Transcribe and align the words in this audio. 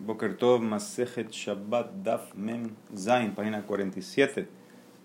Boker 0.00 0.32
Tov, 0.32 0.62
Masejet 0.64 1.28
Shabbat 1.28 1.92
Daf 2.02 2.32
Mem 2.34 2.72
Zain, 2.96 3.34
página 3.34 3.66
47. 3.66 4.48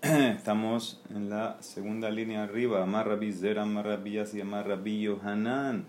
Estamos 0.00 1.02
en 1.10 1.28
la 1.28 1.60
segunda 1.60 2.08
línea 2.08 2.44
arriba. 2.44 2.82
Amar 2.82 3.06
Rabbi 3.06 3.30
Zer, 3.30 3.58
Amar 3.58 3.84
Rabbi 3.84 4.12
Yasi, 4.12 4.40
Amar 4.40 4.66
Rabbi 4.66 5.02
Yohanan, 5.02 5.84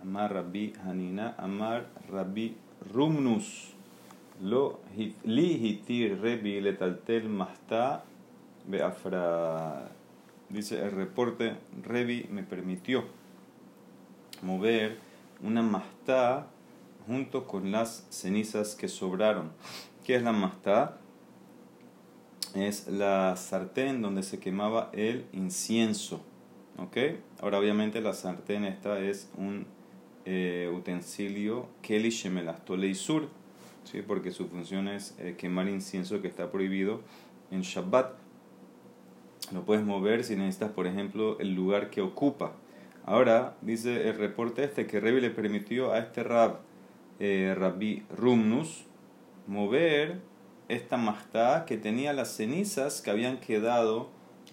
Amar 0.00 0.32
Rabbi 0.32 0.72
Hanina, 0.86 1.34
Amar 1.36 1.86
Rabbi 2.08 2.54
Rumnus. 2.92 3.74
Lo 4.40 4.78
li 5.24 5.58
hitir 5.58 6.20
Rebi 6.22 6.60
letaltel 6.60 7.28
mahta 7.28 8.04
beafra. 8.68 9.90
Dice 10.48 10.80
el 10.80 10.92
reporte, 10.92 11.56
Rebi 11.82 12.28
me 12.30 12.44
permitió 12.44 13.02
mover 14.42 14.98
una 15.42 15.62
mahta 15.62 16.53
junto 17.06 17.46
con 17.46 17.72
las 17.72 18.06
cenizas 18.10 18.74
que 18.74 18.88
sobraron. 18.88 19.52
¿Qué 20.04 20.16
es 20.16 20.22
la 20.22 20.32
mastá? 20.32 20.98
Es 22.54 22.88
la 22.88 23.36
sartén 23.36 24.02
donde 24.02 24.22
se 24.22 24.38
quemaba 24.38 24.90
el 24.92 25.26
incienso. 25.32 26.24
¿Ok? 26.78 26.96
Ahora 27.40 27.58
obviamente 27.58 28.00
la 28.00 28.12
sartén 28.12 28.64
esta 28.64 28.98
es 28.98 29.30
un 29.36 29.66
eh, 30.24 30.72
utensilio 30.74 31.68
Keli 31.82 32.10
Shemelastole 32.10 32.94
Sur, 32.94 33.28
¿sí? 33.84 34.02
porque 34.02 34.30
su 34.32 34.48
función 34.48 34.88
es 34.88 35.14
eh, 35.18 35.36
quemar 35.36 35.68
incienso 35.68 36.20
que 36.20 36.28
está 36.28 36.50
prohibido 36.50 37.00
en 37.50 37.62
Shabbat. 37.62 38.12
Lo 39.52 39.64
puedes 39.64 39.84
mover 39.84 40.24
si 40.24 40.36
necesitas, 40.36 40.70
por 40.70 40.86
ejemplo, 40.86 41.38
el 41.38 41.54
lugar 41.54 41.90
que 41.90 42.00
ocupa. 42.00 42.52
Ahora 43.04 43.56
dice 43.60 44.08
el 44.08 44.16
reporte 44.16 44.64
este 44.64 44.86
que 44.86 44.98
Revi 44.98 45.20
le 45.20 45.30
permitió 45.30 45.92
a 45.92 45.98
este 45.98 46.22
rab 46.22 46.60
eh, 47.20 47.54
Rabbi 47.56 48.04
Rumnus 48.16 48.84
mover 49.46 50.20
esta 50.68 50.96
mastá 50.96 51.64
que 51.66 51.76
tenía 51.76 52.12
las 52.12 52.28
cenizas 52.28 53.02
que 53.02 53.10
habían 53.10 53.38
quedado 53.38 54.08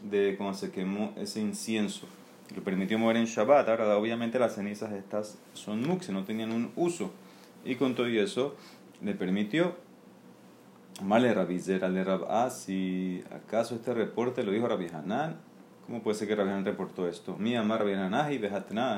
de 0.10 0.36
cuando 0.38 0.58
se 0.58 0.72
quemó 0.72 1.14
ese 1.18 1.40
incienso. 1.40 2.08
Lo 2.56 2.64
permitió 2.64 3.00
mover 3.00 3.18
en 3.18 3.26
Shabbat. 3.26 3.70
Ahora, 3.70 3.98
obviamente, 3.98 4.38
las 4.38 4.56
cenizas 4.56 4.92
estas 4.92 5.38
son 5.54 5.88
muxe, 5.88 6.12
no 6.12 6.26
tenían 6.26 6.52
un 6.52 6.72
uso. 6.76 7.12
Y 7.64 7.76
con 7.76 7.96
todo 7.96 8.08
eso, 8.08 8.56
le 9.02 9.14
permitió. 9.14 9.76
Male 11.02 11.34
Rabizera 11.34 11.88
le 11.90 12.04
Rab. 12.04 12.26
Ah, 12.30 12.50
si 12.50 13.24
acaso 13.32 13.76
este 13.76 13.94
reporte 13.94 14.44
lo 14.44 14.52
dijo 14.52 14.68
Rabbi 14.68 14.88
Hanan, 14.94 15.38
¿cómo 15.86 16.04
puede 16.04 16.18
ser 16.18 16.28
que 16.28 16.36
Rabbi 16.36 16.50
Hanan 16.50 16.66
reportó 16.66 17.08
esto? 17.08 17.38
Mi 17.38 17.56
amar 17.56 17.80
Rabbi 17.80 17.94
Hanan 17.94 18.32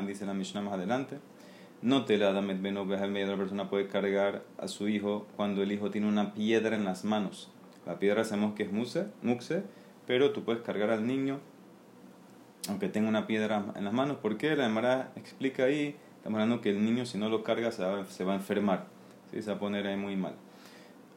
y 0.05 0.07
dice 0.07 0.25
la 0.25 0.33
Mishnah 0.33 0.61
más 0.61 0.73
adelante. 0.73 1.19
No 1.83 2.05
te 2.05 2.17
la 2.17 2.31
da 2.31 2.41
la 2.41 3.37
persona 3.37 3.69
puede 3.69 3.87
cargar 3.87 4.43
a 4.57 4.69
su 4.69 4.87
hijo 4.87 5.27
cuando 5.35 5.61
el 5.63 5.71
hijo 5.73 5.91
tiene 5.91 6.07
una 6.07 6.33
piedra 6.33 6.77
en 6.77 6.85
las 6.85 7.03
manos. 7.03 7.51
La 7.85 7.99
piedra 7.99 8.23
sabemos 8.23 8.53
que 8.55 8.63
es 8.63 8.71
muse, 8.71 9.07
muxe, 9.21 9.63
pero 10.07 10.31
tú 10.31 10.45
puedes 10.45 10.61
cargar 10.61 10.91
al 10.91 11.05
niño 11.05 11.41
aunque 12.69 12.87
tenga 12.87 13.09
una 13.09 13.27
piedra 13.27 13.65
en 13.75 13.83
las 13.83 13.91
manos. 13.91 14.15
¿Por 14.17 14.37
qué? 14.37 14.55
La 14.55 14.65
Emara 14.65 15.11
explica 15.17 15.65
ahí, 15.65 15.97
estamos 16.15 16.39
hablando 16.39 16.61
que 16.61 16.69
el 16.69 16.85
niño 16.85 17.05
si 17.05 17.17
no 17.17 17.27
lo 17.27 17.43
carga 17.43 17.69
se 17.73 17.83
va, 17.83 17.97
a 17.97 18.35
enfermar, 18.35 18.85
se 19.33 19.41
va 19.41 19.57
a 19.57 19.59
poner 19.59 19.85
ahí 19.85 19.97
muy 19.97 20.15
mal. 20.15 20.35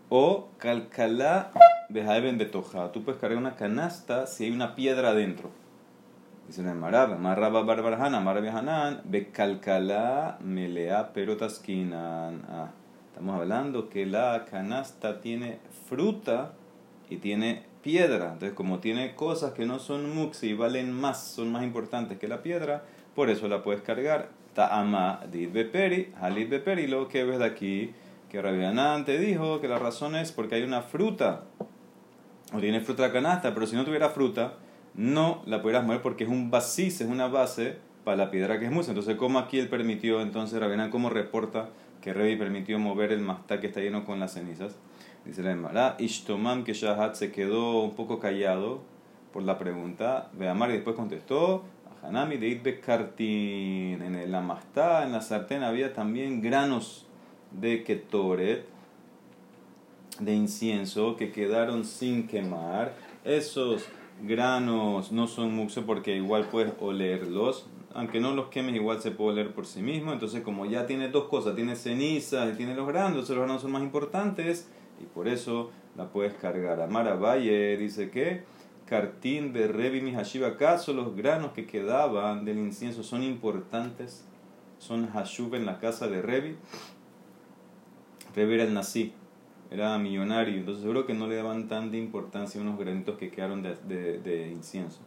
O 0.08 0.48
calcalá 0.58 1.52
de 2.38 2.46
toja. 2.46 2.90
Tú 2.90 3.04
puedes 3.04 3.20
cargar 3.20 3.38
una 3.38 3.54
canasta 3.54 4.26
si 4.26 4.44
hay 4.44 4.50
una 4.50 4.74
piedra 4.74 5.10
adentro. 5.10 5.50
Dice 6.46 6.62
la 6.62 6.74
Marab, 6.74 7.18
Marraba 7.18 7.62
Barbarhana, 7.62 8.18
Hanan, 8.18 9.00
Becalcalá, 9.04 10.38
Melea, 10.40 11.12
Perotaskinan. 11.12 12.44
Ah, 12.48 12.70
estamos 13.08 13.40
hablando 13.40 13.88
que 13.88 14.06
la 14.06 14.44
canasta 14.48 15.20
tiene 15.20 15.58
fruta 15.88 16.52
y 17.10 17.16
tiene 17.16 17.64
piedra. 17.82 18.34
Entonces, 18.34 18.52
como 18.52 18.78
tiene 18.78 19.16
cosas 19.16 19.54
que 19.54 19.66
no 19.66 19.80
son 19.80 20.14
muxi 20.14 20.50
y 20.50 20.54
valen 20.54 20.92
más, 20.92 21.20
son 21.24 21.50
más 21.50 21.64
importantes 21.64 22.16
que 22.16 22.28
la 22.28 22.42
piedra, 22.42 22.84
por 23.16 23.28
eso 23.28 23.48
la 23.48 23.64
puedes 23.64 23.82
cargar. 23.82 24.28
Ta'ama 24.54 25.22
dit 25.32 25.52
beperi, 25.52 26.12
halit 26.20 26.48
beperi. 26.48 26.86
Lo 26.86 27.08
que 27.08 27.24
ves 27.24 27.40
de 27.40 27.44
aquí, 27.44 27.92
que 28.30 28.38
Hanan 28.38 29.04
te 29.04 29.18
dijo 29.18 29.60
que 29.60 29.66
la 29.66 29.80
razón 29.80 30.14
es 30.14 30.30
porque 30.30 30.54
hay 30.54 30.62
una 30.62 30.82
fruta, 30.82 31.42
o 32.52 32.60
tiene 32.60 32.80
fruta 32.82 33.02
la 33.02 33.12
canasta, 33.12 33.52
pero 33.52 33.66
si 33.66 33.74
no 33.74 33.84
tuviera 33.84 34.10
fruta, 34.10 34.54
no 34.96 35.42
la 35.46 35.62
pudieras 35.62 35.84
mover 35.84 36.02
porque 36.02 36.24
es 36.24 36.30
un 36.30 36.50
basis, 36.50 37.00
es 37.00 37.08
una 37.08 37.28
base 37.28 37.76
para 38.04 38.16
la 38.16 38.30
piedra 38.30 38.58
que 38.58 38.66
es 38.66 38.72
musa. 38.72 38.90
Entonces, 38.92 39.16
¿cómo 39.16 39.38
aquí 39.38 39.58
él 39.58 39.68
permitió, 39.68 40.20
entonces 40.20 40.58
Rabinan, 40.58 40.90
cómo 40.90 41.10
reporta 41.10 41.68
que 42.00 42.12
Revi 42.12 42.36
permitió 42.36 42.78
mover 42.78 43.12
el 43.12 43.20
mastá 43.20 43.60
que 43.60 43.66
está 43.66 43.80
lleno 43.80 44.04
con 44.04 44.20
las 44.20 44.34
cenizas? 44.34 44.76
Dice 45.24 45.42
la 45.42 45.50
Emara, 45.50 45.96
Ishtomam 45.98 46.62
que 46.62 46.72
Shahat 46.72 47.14
se 47.14 47.32
quedó 47.32 47.82
un 47.82 47.94
poco 47.94 48.20
callado 48.20 48.80
por 49.32 49.42
la 49.42 49.58
pregunta. 49.58 50.30
Veamar 50.34 50.70
y 50.70 50.74
después 50.74 50.94
contestó, 50.94 51.64
Hanami 52.02 52.36
de 52.36 52.48
Itbe 52.48 52.80
Kartin. 52.80 54.02
En 54.02 54.30
la 54.30 54.40
mastá, 54.40 55.04
en 55.04 55.12
la 55.12 55.20
sartén 55.20 55.64
había 55.64 55.92
también 55.92 56.40
granos 56.40 57.06
de 57.50 57.82
ketoret, 57.82 58.66
de 60.20 60.32
incienso, 60.32 61.16
que 61.16 61.32
quedaron 61.32 61.84
sin 61.84 62.28
quemar. 62.28 62.94
Esos 63.24 63.84
granos 64.22 65.12
no 65.12 65.26
son 65.26 65.54
muxe 65.54 65.82
porque 65.82 66.16
igual 66.16 66.48
puedes 66.50 66.72
olerlos. 66.80 67.66
Aunque 67.94 68.20
no 68.20 68.34
los 68.34 68.48
quemes, 68.48 68.74
igual 68.74 69.00
se 69.00 69.10
puede 69.10 69.32
oler 69.32 69.54
por 69.54 69.66
sí 69.66 69.80
mismo. 69.80 70.12
Entonces, 70.12 70.42
como 70.42 70.66
ya 70.66 70.86
tiene 70.86 71.08
dos 71.08 71.24
cosas, 71.28 71.54
tiene 71.54 71.76
ceniza 71.76 72.48
y 72.48 72.54
tiene 72.54 72.74
los 72.74 72.86
granos, 72.86 73.28
los 73.28 73.38
granos 73.38 73.62
son 73.62 73.72
más 73.72 73.82
importantes 73.82 74.68
y 75.00 75.04
por 75.04 75.28
eso 75.28 75.70
la 75.96 76.08
puedes 76.08 76.34
cargar. 76.34 76.80
Amara 76.80 77.14
Valle 77.14 77.76
dice 77.78 78.10
que 78.10 78.44
Cartín 78.86 79.52
de 79.52 79.66
Revi 79.66 80.00
Mihashiva, 80.00 80.48
¿acaso 80.48 80.92
los 80.92 81.16
granos 81.16 81.52
que 81.52 81.66
quedaban 81.66 82.44
del 82.44 82.58
incienso 82.58 83.02
son 83.02 83.22
importantes? 83.22 84.24
Son 84.78 85.08
Hashub 85.08 85.54
en 85.54 85.64
la 85.64 85.78
casa 85.78 86.06
de 86.06 86.20
Revi. 86.20 86.56
Revi 88.34 88.54
era 88.54 88.64
el 88.64 88.74
nací 88.74 89.14
era 89.76 89.98
millonario, 89.98 90.54
entonces 90.56 90.82
seguro 90.82 91.06
que 91.06 91.14
no 91.14 91.26
le 91.26 91.36
daban 91.36 91.68
tanta 91.68 91.96
importancia 91.96 92.60
a 92.60 92.64
unos 92.64 92.78
granitos 92.78 93.16
que 93.18 93.30
quedaron 93.30 93.62
de, 93.62 93.76
de, 93.86 94.18
de 94.18 94.48
incienso. 94.48 95.00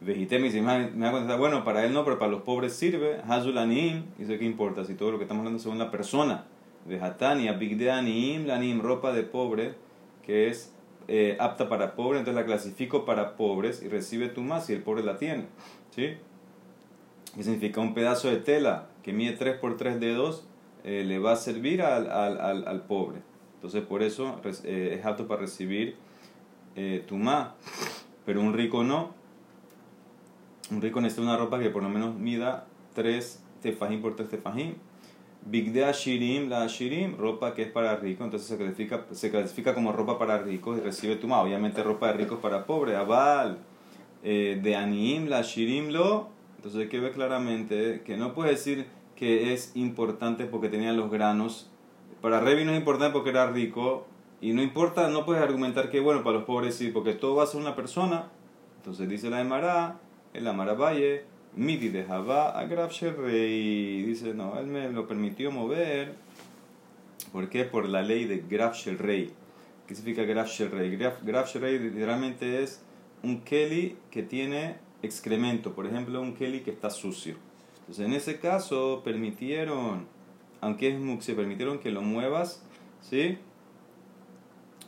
Vejitemi 0.00 0.50
me 0.50 0.90
me 0.90 1.00
da 1.00 1.10
cuenta, 1.12 1.36
bueno, 1.36 1.64
para 1.64 1.84
él 1.84 1.92
no, 1.92 2.04
pero 2.04 2.18
para 2.18 2.30
los 2.30 2.42
pobres 2.42 2.72
sirve. 2.72 3.20
Hazulanim, 3.28 4.04
dice 4.18 4.38
que 4.38 4.44
importa, 4.44 4.84
si 4.84 4.94
todo 4.94 5.12
lo 5.12 5.18
que 5.18 5.24
estamos 5.24 5.42
hablando 5.42 5.60
según 5.60 5.78
la 5.78 5.90
persona. 5.90 6.44
Vejatania, 6.86 7.52
Bigdeanim, 7.52 8.46
Lanim, 8.46 8.80
ropa 8.80 9.12
de 9.12 9.22
pobre, 9.22 9.74
que 10.24 10.48
es 10.48 10.74
eh, 11.06 11.36
apta 11.38 11.68
para 11.68 11.94
pobre, 11.94 12.18
entonces 12.18 12.40
la 12.40 12.46
clasifico 12.46 13.04
para 13.04 13.36
pobres 13.36 13.82
y 13.82 13.88
recibe 13.88 14.28
tu 14.28 14.40
más 14.40 14.66
si 14.66 14.72
el 14.72 14.82
pobre 14.82 15.04
la 15.04 15.16
tiene. 15.18 15.44
¿Sí? 15.90 16.14
¿Qué 17.36 17.42
significa? 17.44 17.80
Un 17.80 17.94
pedazo 17.94 18.28
de 18.28 18.38
tela 18.38 18.88
que 19.04 19.12
mide 19.12 19.32
3 19.32 19.58
por 19.58 19.76
3 19.76 20.00
dedos 20.00 20.44
eh, 20.84 21.04
le 21.06 21.18
va 21.20 21.32
a 21.32 21.36
servir 21.36 21.82
al, 21.82 22.10
al, 22.10 22.40
al, 22.40 22.66
al 22.66 22.82
pobre. 22.82 23.20
Entonces 23.62 23.84
por 23.84 24.02
eso 24.02 24.40
eh, 24.64 24.96
es 24.98 25.06
apto 25.06 25.28
para 25.28 25.42
recibir 25.42 25.94
eh, 26.74 27.04
tumá, 27.06 27.54
pero 28.26 28.40
un 28.40 28.54
rico 28.54 28.82
no. 28.82 29.14
Un 30.72 30.82
rico 30.82 31.00
necesita 31.00 31.22
una 31.22 31.36
ropa 31.36 31.60
que 31.60 31.70
por 31.70 31.84
lo 31.84 31.88
menos 31.88 32.16
mida 32.16 32.66
3 32.94 33.40
tefajín 33.62 34.02
por 34.02 34.16
3 34.16 34.30
tefajín. 34.30 34.74
Bigde 35.46 35.84
Ashirim, 35.84 36.48
la 36.48 36.64
Ashirim, 36.64 37.16
ropa 37.16 37.54
que 37.54 37.62
es 37.62 37.70
para 37.70 37.94
rico, 37.94 38.24
entonces 38.24 38.48
se 38.48 38.56
clasifica, 38.56 39.06
se 39.12 39.30
clasifica 39.30 39.74
como 39.74 39.92
ropa 39.92 40.18
para 40.18 40.38
ricos 40.38 40.78
y 40.78 40.80
recibe 40.80 41.14
tumá. 41.14 41.40
Obviamente 41.40 41.84
ropa 41.84 42.08
de 42.08 42.14
ricos 42.14 42.40
para 42.40 42.66
pobres. 42.66 42.96
Abal, 42.96 43.58
eh, 44.24 44.58
de 44.60 44.74
Aniim, 44.74 45.28
la 45.28 45.38
Ashirim 45.38 45.90
lo. 45.90 46.30
Entonces 46.56 46.80
hay 46.80 46.88
que 46.88 46.98
ver 46.98 47.12
claramente 47.12 48.02
que 48.04 48.16
no 48.16 48.34
puede 48.34 48.50
decir 48.50 48.86
que 49.14 49.52
es 49.52 49.70
importante 49.76 50.46
porque 50.46 50.68
tenía 50.68 50.92
los 50.92 51.12
granos 51.12 51.71
para 52.20 52.40
Revi 52.40 52.64
no 52.64 52.72
es 52.72 52.78
importante 52.78 53.12
porque 53.12 53.30
era 53.30 53.50
rico. 53.50 54.06
Y 54.40 54.52
no 54.52 54.62
importa, 54.62 55.08
no 55.08 55.24
puedes 55.24 55.42
argumentar 55.42 55.88
que 55.88 56.00
bueno 56.00 56.24
para 56.24 56.38
los 56.38 56.44
pobres 56.44 56.74
sí, 56.74 56.88
porque 56.88 57.14
todo 57.14 57.36
va 57.36 57.44
a 57.44 57.46
ser 57.46 57.60
una 57.60 57.76
persona. 57.76 58.30
Entonces 58.78 59.08
dice 59.08 59.30
la 59.30 59.40
Emara, 59.40 60.00
el 60.34 60.48
Amara 60.48 60.74
Valle, 60.74 61.24
Midi 61.54 61.88
de 61.90 62.04
Javá 62.04 62.60
Rey. 62.60 64.02
Dice, 64.02 64.34
no, 64.34 64.58
él 64.58 64.66
me 64.66 64.90
lo 64.90 65.06
permitió 65.06 65.50
mover. 65.52 66.16
¿Por 67.30 67.48
qué? 67.48 67.64
Por 67.64 67.88
la 67.88 68.02
ley 68.02 68.24
de 68.24 68.38
Graf 68.48 68.84
Rey. 68.98 69.32
¿Qué 69.86 69.94
significa 69.94 70.24
Graf 70.24 70.58
Rey? 70.58 70.96
Graf, 70.96 71.54
Rey 71.54 71.78
literalmente 71.78 72.62
es 72.62 72.82
un 73.22 73.42
Kelly 73.42 73.96
que 74.10 74.22
tiene 74.22 74.76
excremento. 75.02 75.74
Por 75.74 75.86
ejemplo, 75.86 76.20
un 76.20 76.34
Kelly 76.34 76.60
que 76.60 76.70
está 76.70 76.90
sucio. 76.90 77.36
Entonces, 77.80 78.06
en 78.06 78.12
ese 78.12 78.40
caso, 78.40 79.02
permitieron 79.04 80.06
aunque 80.62 80.88
es 80.88 81.24
se 81.24 81.34
permitieron 81.34 81.80
que 81.80 81.90
lo 81.90 82.00
muevas, 82.00 82.62
¿sí? 83.02 83.36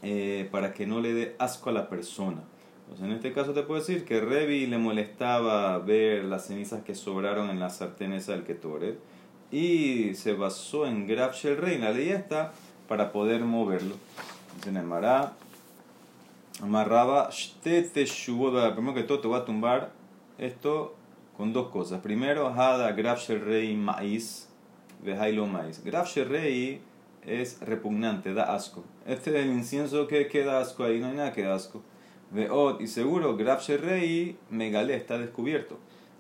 Eh, 0.03 0.49
para 0.51 0.73
que 0.73 0.87
no 0.87 1.01
le 1.01 1.13
dé 1.13 1.37
asco 1.39 1.69
a 1.69 1.73
la 1.73 1.91
persona. 1.91 2.43
Entonces, 2.85 3.07
en 3.07 3.13
este 3.13 3.33
caso 3.33 3.53
te 3.53 3.63
puedo 3.63 3.81
decir 3.81 4.05
que 4.05 4.21
Revi 4.21 4.67
le 4.67 4.79
molestaba 4.79 5.79
ver 5.79 6.25
las 6.25 6.47
cenizas 6.47 6.85
que 6.85 6.95
sobraron 6.95 7.51
en 7.51 7.59
la 7.59 7.71
sartén 7.71 8.13
esa 8.13 8.33
del 8.33 8.45
Ketoret 8.45 8.99
y 9.51 10.15
se 10.15 10.35
basó 10.35 10.87
en 10.87 11.07
Graf 11.07 11.43
Rey. 11.43 11.79
La 11.79 11.91
ley 11.91 12.11
esta 12.11 12.53
para 12.87 13.11
poder 13.11 13.43
moverlo. 13.43 13.97
Dice 14.57 14.71
Nemara, 14.71 15.33
amarraba, 16.63 17.31
primero 17.63 18.95
que 18.95 19.03
todo 19.03 19.21
te 19.21 19.27
voy 19.29 19.41
a 19.41 19.45
tumbar 19.45 19.91
esto 20.39 20.95
con 21.37 21.53
dos 21.53 21.71
cosas. 21.71 22.01
Primero, 22.01 22.49
Hada 22.49 22.93
Graf 22.93 23.29
Rey 23.29 23.75
Maíz, 23.75 24.49
Vejailo 25.05 25.47
Maíz. 25.47 25.85
Graf 25.85 26.17
Rey 26.17 26.81
es 27.27 27.61
repugnante, 27.61 28.33
da 28.33 28.55
asco. 28.55 28.85
Este 29.07 29.31
es 29.31 29.45
el 29.45 29.53
incienso 29.53 30.09
que 30.09 30.27
queda 30.29 30.61
asco 30.61 30.85
ahí, 30.85 30.99
no 30.99 31.09
hay 31.09 31.17
nada 31.17 31.33
que 31.33 31.43
da 31.43 31.55
asco. 31.55 31.83
Veot, 32.31 32.81
y 32.81 32.87
seguro, 32.87 33.37
Graf 33.37 33.69
Rey 33.69 34.37
Megalé 34.51 34.97
está 34.97 35.19
descubierto. 35.19 35.79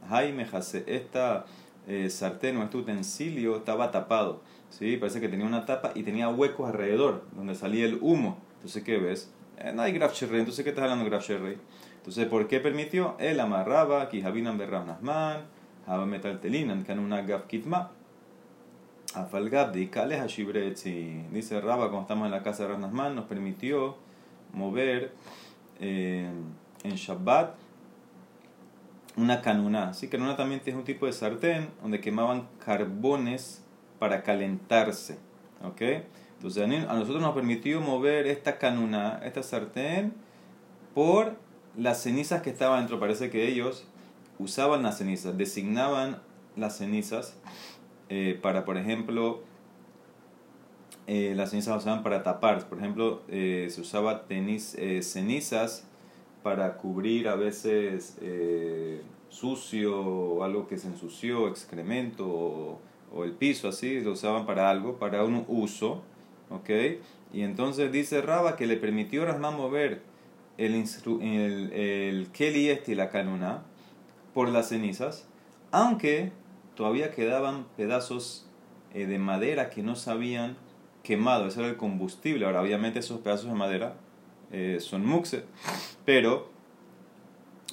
Jaime 0.09 0.45
Jase, 0.45 0.85
esta 0.87 1.47
eh, 1.89 2.11
sartén 2.11 2.57
o 2.59 2.63
este 2.63 2.77
utensilio 2.77 3.57
estaba 3.57 3.91
tapado. 3.91 4.43
¿sí? 4.71 4.97
Parece 4.97 5.21
que 5.21 5.29
tenía 5.29 5.47
una 5.47 5.65
tapa 5.65 5.93
y 5.95 6.03
tenía 6.03 6.29
huecos 6.29 6.69
alrededor 6.69 7.25
donde 7.35 7.55
salía 7.55 7.87
el 7.87 7.99
humo. 8.01 8.39
Entonces, 8.57 8.83
¿qué 8.85 8.99
ves? 8.99 9.33
Eh, 9.59 9.73
no 9.75 9.83
hay 9.83 9.93
Graf 9.93 10.21
Rey. 10.23 10.41
Entonces, 10.41 10.63
¿qué 10.63 10.71
estás 10.71 10.85
hablando 10.85 11.05
de 11.05 11.11
Graf 11.11 11.29
Rey? 11.29 11.59
Entonces, 11.97 12.27
¿por 12.27 12.47
qué 12.49 12.61
permitió? 12.61 13.17
Él 13.19 13.41
amarraba, 13.41 14.11
Kijabinan 14.11 14.59
Berrah 14.59 14.85
Nasman, 14.85 15.45
Haba 15.87 16.05
Metaltelinan, 16.05 16.85
una 16.99 17.23
Gaf 17.23 17.47
Kitma. 17.47 17.91
Afalgab 19.14 19.72
de 19.72 19.81
Ikales 19.82 20.20
Dice 21.32 21.61
Raba, 21.61 21.88
cuando 21.88 22.02
estamos 22.02 22.26
en 22.26 22.32
la 22.32 22.43
casa 22.43 22.64
de 22.64 22.70
Rasnasman, 22.70 23.14
nos 23.14 23.26
permitió 23.26 23.96
mover 24.52 25.12
eh, 25.81 26.28
en 26.82 26.94
Shabbat 26.94 27.55
una 29.16 29.40
canuna. 29.43 29.94
Sí, 29.94 30.08
canuna 30.08 30.37
también 30.37 30.61
tiene 30.61 30.78
un 30.78 30.84
tipo 30.84 31.06
de 31.06 31.12
sartén 31.12 31.69
donde 31.81 32.00
quemaban 32.00 32.49
carbones 32.64 33.62
para 33.99 34.22
calentarse. 34.22 35.19
¿Ok? 35.64 35.82
Entonces 36.37 36.62
a 36.62 36.94
nosotros 36.94 37.22
nos 37.22 37.34
permitió 37.34 37.81
mover 37.81 38.26
esta 38.26 38.58
canuna, 38.58 39.20
esta 39.25 39.43
sartén, 39.43 40.12
por 40.94 41.37
las 41.76 42.02
cenizas 42.02 42.43
que 42.43 42.50
estaban 42.50 42.81
dentro. 42.81 43.00
Parece 43.00 43.31
que 43.31 43.49
ellos 43.49 43.87
usaban 44.38 44.82
las 44.82 44.99
cenizas, 44.99 45.38
designaban 45.38 46.20
las 46.56 46.76
cenizas 46.76 47.37
eh, 48.09 48.39
para, 48.41 48.65
por 48.65 48.77
ejemplo, 48.77 49.43
eh, 51.06 51.35
las 51.37 51.51
cenizas 51.51 51.83
usaban 51.83 52.03
para 52.03 52.23
tapar. 52.23 52.69
Por 52.69 52.79
ejemplo, 52.79 53.23
eh, 53.29 53.69
se 53.71 53.81
usaba 53.81 54.27
tenis, 54.27 54.77
cenizas 55.03 55.87
para 56.43 56.77
cubrir 56.77 57.29
a 57.29 57.37
veces 57.37 58.19
sucio 59.29 59.99
o 59.99 60.45
algo 60.45 60.69
que 60.69 60.79
se 60.79 60.89
ensució, 60.89 61.49
excremento 61.49 62.27
o, 62.27 62.81
el 63.25 63.33
piso, 63.33 63.69
así, 63.69 64.01
lo 64.01 64.12
usaban 64.12 64.45
para 64.45 64.71
algo, 64.71 64.99
para 64.99 65.25
un 65.25 65.45
uso. 65.49 66.03
¿Ok? 66.50 66.71
Y 67.33 67.43
entonces 67.43 67.91
dice 67.91 68.21
Raba 68.21 68.57
que 68.57 68.67
le 68.67 68.77
permitió 68.77 69.23
a 69.23 69.27
Rasmán 69.27 69.57
mover 69.57 70.03
el, 70.59 70.75
el, 70.75 71.73
el 71.73 72.29
Keli 72.33 72.69
este 72.69 72.93
y 72.93 72.95
la 72.95 73.09
canuna 73.09 73.62
por 74.35 74.49
las 74.49 74.69
cenizas, 74.69 75.27
aunque 75.71 76.33
todavía 76.75 77.11
quedaban 77.11 77.67
pedazos 77.76 78.47
eh, 78.93 79.06
de 79.06 79.19
madera 79.19 79.71
que 79.71 79.82
no 79.82 79.97
se 79.97 80.11
habían 80.11 80.56
quemado, 81.03 81.47
ese 81.47 81.61
era 81.61 81.69
el 81.69 81.76
combustible. 81.76 82.47
Ahora, 82.47 82.62
obviamente, 82.62 82.99
esos 82.99 83.21
pedazos 83.21 83.47
de 83.47 83.55
madera 83.55 83.97
eh, 84.50 84.79
son 84.81 85.06
muxe, 85.06 85.44
pero 86.05 86.50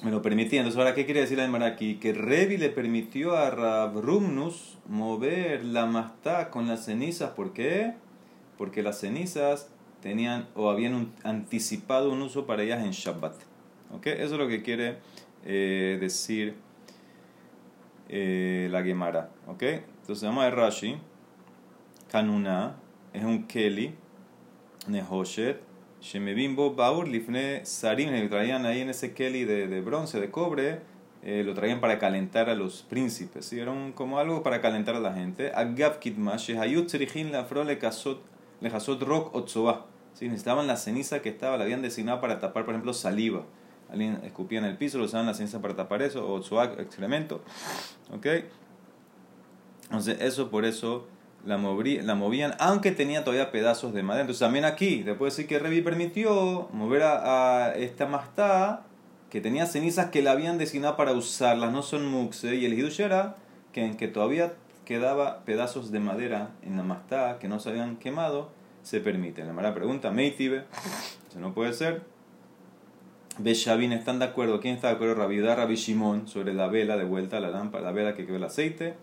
me 0.02 0.10
lo 0.10 0.22
permitía. 0.22 0.60
Entonces, 0.60 0.78
ahora, 0.78 0.94
¿qué 0.94 1.04
quiere 1.04 1.20
decir 1.20 1.38
la 1.38 1.66
aquí? 1.66 1.96
Que 1.96 2.12
Revi 2.12 2.56
le 2.56 2.70
permitió 2.70 3.36
a 3.36 3.50
Rabrumnus 3.50 4.78
mover 4.86 5.64
la 5.64 5.86
mastá 5.86 6.50
con 6.50 6.66
las 6.66 6.84
cenizas. 6.84 7.30
¿Por 7.30 7.52
qué? 7.52 7.94
Porque 8.58 8.82
las 8.82 9.00
cenizas 9.00 9.70
tenían 10.02 10.48
o 10.54 10.70
habían 10.70 11.12
anticipado 11.22 12.10
un 12.10 12.22
uso 12.22 12.46
para 12.46 12.62
ellas 12.64 12.84
en 12.84 12.90
Shabbat. 12.90 13.34
¿Ok? 13.94 14.08
Eso 14.08 14.34
es 14.34 14.38
lo 14.40 14.48
que 14.48 14.62
quiere 14.62 14.98
eh, 15.44 15.98
decir 16.00 16.56
eh, 18.14 18.68
la 18.70 18.82
Gemara. 18.82 19.30
¿Ok? 19.46 19.62
Entonces 19.62 20.22
vamos 20.22 20.42
a 20.42 20.50
ver 20.50 20.56
Rashi. 20.56 20.98
Kanuna 22.10 22.76
es 23.14 23.24
un 23.24 23.46
Keli. 23.46 23.94
Nehoshet. 24.86 25.60
Shemebimbo 26.00 26.74
Baur 26.74 27.08
Lifne 27.08 27.64
Sarim. 27.64 28.10
Le 28.10 28.28
traían 28.28 28.66
ahí 28.66 28.82
en 28.82 28.90
ese 28.90 29.14
Keli 29.14 29.44
de, 29.44 29.66
de 29.66 29.80
bronce, 29.80 30.20
de 30.20 30.30
cobre. 30.30 30.80
Eh, 31.22 31.42
lo 31.44 31.54
traían 31.54 31.80
para 31.80 31.98
calentar 31.98 32.50
a 32.50 32.54
los 32.54 32.82
príncipes. 32.82 33.46
¿sí? 33.46 33.58
Era 33.58 33.72
como 33.94 34.18
algo 34.18 34.42
para 34.42 34.60
calentar 34.60 34.94
a 34.94 35.00
la 35.00 35.14
gente. 35.14 35.50
Agav 35.54 35.98
Kitmash. 35.98 36.54
Hayut 36.58 36.88
Tzerichin 36.88 37.32
Lafro 37.32 37.64
Le 37.64 37.78
Hasot 37.80 39.02
Rock 39.02 39.34
Otzoah. 39.34 39.86
¿sí? 40.12 40.26
Necesitaban 40.26 40.66
la 40.66 40.76
ceniza 40.76 41.22
que 41.22 41.30
estaba, 41.30 41.56
la 41.56 41.64
habían 41.64 41.80
designado 41.80 42.20
para 42.20 42.40
tapar, 42.40 42.66
por 42.66 42.74
ejemplo, 42.74 42.92
saliva. 42.92 43.46
Alguien 43.92 44.20
escupía 44.24 44.58
en 44.58 44.64
el 44.64 44.76
piso, 44.76 44.98
lo 44.98 45.04
usaban 45.04 45.26
la 45.26 45.34
ceniza 45.34 45.60
para 45.60 45.76
tapar 45.76 46.02
eso, 46.02 46.26
o 46.26 46.34
Otzoah, 46.34 46.72
excremento. 46.78 47.42
¿Ok? 48.10 48.26
Entonces, 49.84 50.16
eso 50.20 50.50
por 50.50 50.64
eso 50.64 51.06
la, 51.44 51.58
la 51.58 52.14
movían, 52.14 52.54
aunque 52.58 52.92
tenía 52.92 53.24
todavía 53.24 53.52
pedazos 53.52 53.92
de 53.92 54.02
madera. 54.02 54.22
Entonces, 54.22 54.40
también 54.40 54.64
aquí, 54.64 55.02
después 55.02 55.36
decir 55.36 55.48
que 55.48 55.58
Revi 55.58 55.82
permitió 55.82 56.68
mover 56.72 57.02
a, 57.02 57.74
esta 57.76 58.06
mastá 58.06 58.84
que 59.28 59.40
tenía 59.40 59.66
cenizas 59.66 60.10
que 60.10 60.22
la 60.22 60.32
habían 60.32 60.58
designado 60.58 60.96
para 60.96 61.12
usarlas, 61.12 61.72
no 61.72 61.82
son 61.82 62.06
muxe, 62.06 62.54
y 62.56 62.66
el 62.66 62.74
hidush 62.74 63.00
era 63.00 63.36
que, 63.72 63.84
en 63.84 63.96
que 63.96 64.08
todavía 64.08 64.54
quedaba 64.84 65.44
pedazos 65.44 65.90
de 65.90 66.00
madera 66.00 66.50
en 66.62 66.76
la 66.76 66.82
mastá 66.82 67.38
que 67.38 67.48
no 67.48 67.60
se 67.60 67.70
habían 67.70 67.96
quemado, 67.96 68.50
se 68.82 69.00
permite. 69.00 69.44
La 69.44 69.52
mala 69.52 69.74
pregunta, 69.74 70.10
Meitibe, 70.10 70.64
eso 71.28 71.40
no 71.40 71.54
puede 71.54 71.72
ser. 71.72 72.02
Beshavin 73.38 73.92
están 73.92 74.18
de 74.18 74.26
acuerdo. 74.26 74.60
¿Quién 74.60 74.74
está 74.74 74.88
de 74.88 74.94
acuerdo? 74.94 75.14
Rabidá, 75.14 75.54
Rabbi 75.54 75.76
Shimon, 75.76 76.28
sobre 76.28 76.54
la 76.54 76.68
vela 76.68 76.96
de 76.96 77.04
vuelta, 77.04 77.40
la 77.40 77.50
lámpara, 77.50 77.84
la 77.84 77.92
vela 77.92 78.14
que 78.14 78.26
quedó 78.26 78.36
el 78.36 78.44
aceite. 78.44 78.94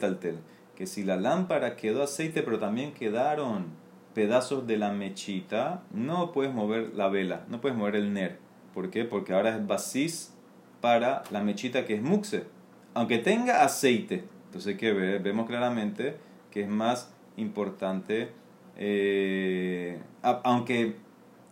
taltel. 0.00 0.38
Que 0.76 0.86
si 0.86 1.04
la 1.04 1.16
lámpara 1.16 1.76
quedó 1.76 2.02
aceite, 2.02 2.42
pero 2.42 2.58
también 2.58 2.92
quedaron 2.92 3.66
pedazos 4.14 4.66
de 4.66 4.78
la 4.78 4.92
mechita, 4.92 5.82
no 5.92 6.32
puedes 6.32 6.52
mover 6.52 6.94
la 6.94 7.08
vela, 7.08 7.44
no 7.48 7.60
puedes 7.60 7.76
mover 7.76 7.96
el 7.96 8.12
ner. 8.12 8.38
¿Por 8.74 8.90
qué? 8.90 9.04
Porque 9.04 9.32
ahora 9.32 9.56
es 9.56 9.66
basis 9.66 10.34
para 10.80 11.22
la 11.30 11.42
mechita 11.42 11.84
que 11.84 11.94
es 11.94 12.02
muxe. 12.02 12.44
Aunque 12.94 13.18
tenga 13.18 13.62
aceite. 13.64 14.24
Entonces, 14.46 14.76
¿qué 14.78 14.92
vemos 14.92 15.46
claramente? 15.46 16.16
que 16.50 16.62
es 16.62 16.68
más 16.68 17.12
importante, 17.36 18.30
eh, 18.76 19.98
aunque 20.22 20.96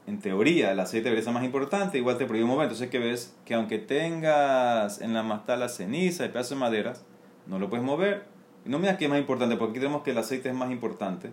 en 0.07 0.21
teoría 0.21 0.73
el 0.73 0.81
aceite 0.81 1.05
debería 1.05 1.25
ser 1.25 1.35
más 1.35 1.45
importante, 1.45 1.99
igual 1.99 2.17
te 2.17 2.27
prohíbe 2.27 2.47
mover. 2.47 2.65
Entonces, 2.65 2.91
que 2.91 2.99
ves? 2.99 3.37
Que 3.45 3.55
aunque 3.55 3.79
tengas 3.79 5.01
en 5.01 5.15
la 5.15 5.23
mastala 5.23 5.69
ceniza 5.69 6.25
y 6.25 6.29
pedazos 6.29 6.51
de 6.51 6.57
maderas, 6.57 7.05
no 7.47 7.59
lo 7.59 7.69
puedes 7.69 7.85
mover. 7.85 8.25
no 8.65 8.79
me 8.79 8.85
digas 8.85 8.99
que 8.99 9.05
es 9.05 9.11
más 9.11 9.19
importante, 9.19 9.57
porque 9.57 9.73
aquí 9.73 9.81
tenemos 9.81 10.03
que 10.03 10.13
el 10.13 10.19
aceite 10.19 10.49
es 10.49 10.55
más 10.55 10.71
importante. 10.71 11.31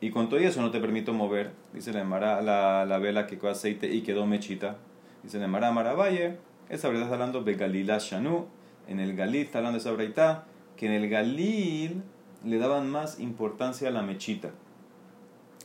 Y 0.00 0.10
con 0.10 0.28
todo 0.28 0.40
eso 0.40 0.60
no 0.62 0.70
te 0.70 0.80
permito 0.80 1.12
mover. 1.12 1.52
Dice 1.72 1.92
la, 1.92 2.04
la, 2.40 2.84
la 2.86 2.98
vela 2.98 3.26
que 3.26 3.38
quedó 3.38 3.50
aceite 3.50 3.92
y 3.92 4.00
quedó 4.02 4.26
mechita. 4.26 4.78
Dice 5.22 5.38
la 5.38 5.46
Mara 5.46 5.70
Maravalle. 5.72 6.38
Esa 6.68 6.88
verdad 6.88 7.04
está 7.04 7.14
hablando 7.14 7.42
de 7.42 7.54
Galilá 7.54 7.98
Shanu. 7.98 8.46
En 8.88 8.98
el 8.98 9.14
Galil 9.14 9.42
está 9.42 9.58
hablando 9.58 9.78
de 9.78 10.06
esa. 10.06 10.44
Que 10.76 10.86
en 10.86 10.92
el 10.92 11.10
Galil 11.10 12.02
le 12.44 12.58
daban 12.58 12.88
más 12.88 13.20
importancia 13.20 13.88
a 13.88 13.90
la 13.90 14.02
mechita. 14.02 14.50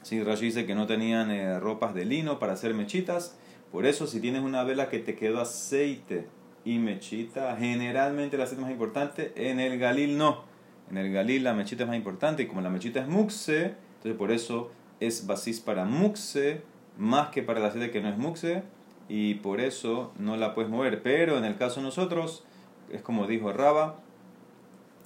Sí, 0.05 0.21
Rashi 0.21 0.45
dice 0.45 0.67
que 0.67 0.75
no 0.75 0.85
tenían 0.85 1.31
eh, 1.31 1.59
ropas 1.59 1.95
de 1.95 2.05
lino 2.05 2.38
para 2.38 2.53
hacer 2.53 2.75
mechitas. 2.75 3.35
Por 3.71 3.88
eso, 3.88 4.05
si 4.05 4.19
tienes 4.19 4.43
una 4.43 4.63
vela 4.63 4.88
que 4.88 5.00
te 5.00 5.15
quedó 5.15 5.41
aceite 5.41 6.27
y 6.63 6.77
mechita, 6.77 7.57
generalmente 7.57 8.35
el 8.35 8.43
aceite 8.43 8.62
más 8.62 8.69
importante. 8.69 9.33
En 9.35 9.59
el 9.59 9.79
Galil 9.79 10.15
no. 10.15 10.43
En 10.91 10.97
el 10.97 11.12
Galil 11.12 11.43
la 11.43 11.55
mechita 11.55 11.85
es 11.85 11.88
más 11.88 11.97
importante. 11.97 12.43
Y 12.43 12.45
como 12.45 12.62
la 12.62 12.69
mechita 12.69 13.00
es 13.00 13.07
muxe, 13.07 13.74
entonces 13.95 14.15
por 14.15 14.31
eso 14.31 14.69
es 15.00 15.25
basis 15.25 15.59
para 15.59 15.85
muxe 15.85 16.62
más 17.00 17.29
que 17.29 17.41
para 17.41 17.59
el 17.59 17.65
aceite 17.65 17.89
que 17.89 18.00
no 18.00 18.09
es 18.09 18.17
muxe. 18.19 18.62
Y 19.09 19.33
por 19.33 19.59
eso 19.59 20.13
no 20.19 20.38
la 20.38 20.53
puedes 20.53 20.69
mover. 20.69 21.01
Pero 21.01 21.39
en 21.39 21.45
el 21.45 21.57
caso 21.57 21.79
de 21.79 21.88
nosotros, 21.88 22.43
es 22.91 23.01
como 23.01 23.25
dijo 23.25 23.51
Raba, 23.51 24.01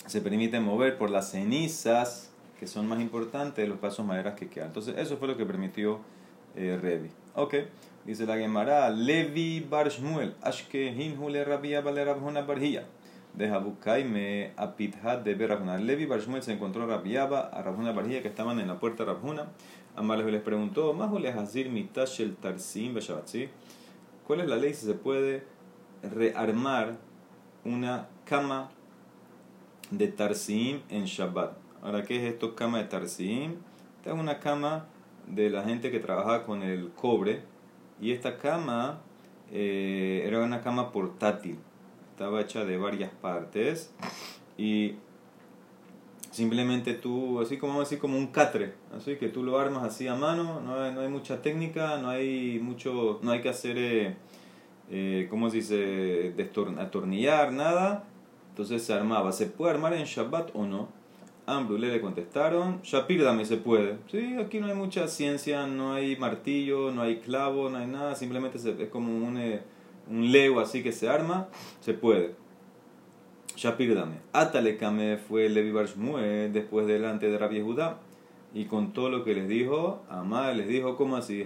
se 0.08 0.20
permite 0.20 0.60
mover 0.60 0.98
por 0.98 1.10
las 1.10 1.32
cenizas 1.32 2.29
que 2.60 2.68
son 2.68 2.88
más 2.88 3.00
importantes 3.00 3.64
de 3.64 3.68
los 3.68 3.80
pasos 3.80 4.06
maderas 4.06 4.36
que 4.36 4.50
quedan. 4.50 4.68
Entonces, 4.68 4.96
eso 4.98 5.18
fue 5.18 5.28
lo 5.28 5.38
que 5.38 5.46
permitió 5.46 6.00
eh, 6.56 6.78
Revi. 6.82 7.10
Ok, 7.36 7.56
dice 8.06 8.26
la 8.26 8.38
Gemara, 8.38 8.90
Levi 8.90 9.62
Bar 9.62 9.90
Shmuel, 9.90 10.36
Ashke 10.42 10.88
Hinhule 10.88 11.46
Rabia 11.46 11.82
Vale 11.82 12.04
Rabhuna 12.04 12.42
Barhia. 12.42 12.86
Deja 13.34 13.62
me 14.06 14.52
apithat 14.58 15.24
de 15.24 15.36
Berabhuna. 15.36 15.78
Levi 15.78 16.06
Bar 16.06 16.20
Shmuel 16.20 16.44
se 16.44 16.52
encontró 16.52 16.84
a 16.84 16.88
Rabiaba, 16.88 17.42
a 17.42 17.62
Rabhuna 17.62 17.94
Barhia, 17.94 18.22
que 18.22 18.28
estaban 18.28 18.60
en 18.60 18.68
la 18.68 18.80
puerta 18.80 19.06
de 19.06 19.14
Rabhuna. 19.14 19.48
Amales 19.96 20.26
les 20.26 20.42
preguntó, 20.42 20.94
¿Más 20.94 21.12
Hazir 21.38 21.70
Mitashel 21.70 22.36
Tarsim 22.36 22.96
¿Cuál 24.26 24.42
es 24.42 24.48
la 24.48 24.58
ley 24.58 24.74
si 24.74 24.86
se 24.86 24.94
puede 24.94 25.44
rearmar 26.04 26.98
una 27.66 28.08
cama 28.26 28.70
de 29.92 30.08
Tarsim 30.08 30.82
en 30.90 31.06
Shabbat. 31.06 31.69
Ahora, 31.82 32.04
¿qué 32.04 32.18
es 32.18 32.34
esto? 32.34 32.56
Cama 32.56 32.80
de 32.80 32.86
Tarsim. 32.86 33.56
Esta 33.98 34.14
es 34.14 34.20
una 34.20 34.40
cama 34.40 34.88
de 35.28 35.50
la 35.50 35.64
gente 35.64 35.92
que 35.92 36.00
trabajaba 36.00 36.46
con 36.46 36.62
el 36.62 36.90
cobre. 36.90 37.42
Y 38.02 38.12
esta 38.12 38.38
cama 38.38 39.00
eh, 39.52 40.24
era 40.26 40.44
una 40.44 40.62
cama 40.62 40.92
portátil. 40.92 41.58
Estaba 42.12 42.42
hecha 42.42 42.66
de 42.66 42.78
varias 42.78 43.12
partes. 43.12 43.94
Y 44.58 44.96
simplemente 46.32 46.94
tú, 46.96 47.40
así 47.40 47.58
como 47.58 47.82
así 47.82 47.98
como 47.98 48.18
un 48.18 48.28
catre, 48.28 48.74
así 48.96 49.16
que 49.16 49.30
tú 49.30 49.44
lo 49.44 49.58
armas 49.58 49.84
así 49.84 50.08
a 50.08 50.16
mano, 50.16 50.62
no 50.62 50.76
hay, 50.76 50.94
no 50.94 51.02
hay 51.02 51.08
mucha 51.08 51.42
técnica, 51.42 51.98
no 51.98 52.10
hay 52.10 52.60
mucho, 52.62 53.20
no 53.24 53.32
hay 53.32 53.42
que 53.42 53.50
hacer, 53.50 53.78
eh, 53.78 54.16
eh, 54.92 55.28
¿cómo 55.30 55.50
se 55.50 55.58
dice?, 55.58 56.36
atornillar, 56.78 57.52
nada, 57.52 58.06
entonces 58.50 58.84
se 58.84 58.94
armaba, 58.94 59.32
¿se 59.32 59.48
puede 59.48 59.72
armar 59.72 59.94
en 59.94 60.06
Shabbat 60.06 60.52
o 60.54 60.66
no? 60.66 60.99
Ambrulé 61.58 61.92
le 61.92 62.02
contestaron, 62.02 62.82
Shapir 62.84 63.24
dame 63.24 63.46
se 63.46 63.58
puede. 63.58 63.98
Sí, 64.12 64.36
aquí 64.38 64.60
no 64.60 64.68
hay 64.68 64.76
mucha 64.76 65.08
ciencia, 65.08 65.68
no 65.68 65.94
hay 65.94 66.16
martillo, 66.16 66.92
no 66.92 67.02
hay 67.02 67.18
clavo, 67.18 67.70
no 67.70 67.78
hay 67.78 67.88
nada, 67.88 68.16
simplemente 68.16 68.58
es 68.58 68.90
como 68.90 69.16
un, 69.16 69.38
eh, 69.38 69.62
un 70.10 70.32
lego 70.32 70.60
así 70.60 70.84
que 70.84 70.92
se 70.92 71.10
arma, 71.10 71.48
se 71.82 71.94
puede. 71.94 72.36
Shapir 73.56 73.94
dame. 73.94 74.16
Atalekame 74.32 75.18
fue 75.18 75.50
Levi 75.50 75.72
Barshmue 75.72 76.50
después 76.50 76.88
delante 76.88 77.30
de 77.30 77.38
Rabbi 77.38 77.62
Judá. 77.62 78.00
Y 78.54 78.66
con 78.66 78.94
todo 78.94 79.10
lo 79.10 79.24
que 79.24 79.36
les 79.36 79.48
dijo, 79.48 80.02
Amá 80.10 80.52
les 80.54 80.68
dijo, 80.68 80.96
¿cómo 80.96 81.18
así? 81.18 81.44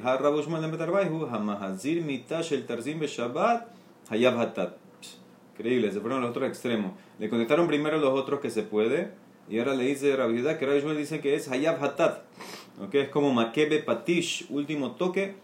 Increíble, 5.53 5.91
se 5.91 5.99
fueron 5.99 6.21
los 6.21 6.29
otros 6.29 6.47
extremos. 6.47 6.93
Le 7.19 7.29
contestaron 7.29 7.67
primero 7.67 7.97
los 7.97 8.17
otros 8.17 8.39
que 8.39 8.49
se 8.49 8.63
puede, 8.63 9.11
y 9.49 9.59
ahora 9.59 9.75
le 9.75 9.85
dice 9.85 10.15
Rabbi 10.15 10.39
Judá 10.39 10.57
que 10.57 10.65
Rabbi 10.65 10.95
dice 10.95 11.19
que 11.19 11.35
es 11.35 11.49
hayab 11.49 11.83
hatat. 11.83 12.21
¿Okay? 12.81 13.01
Es 13.01 13.09
como 13.09 13.33
makebe 13.33 13.79
patish, 13.79 14.47
último 14.49 14.91
toque. 14.91 15.35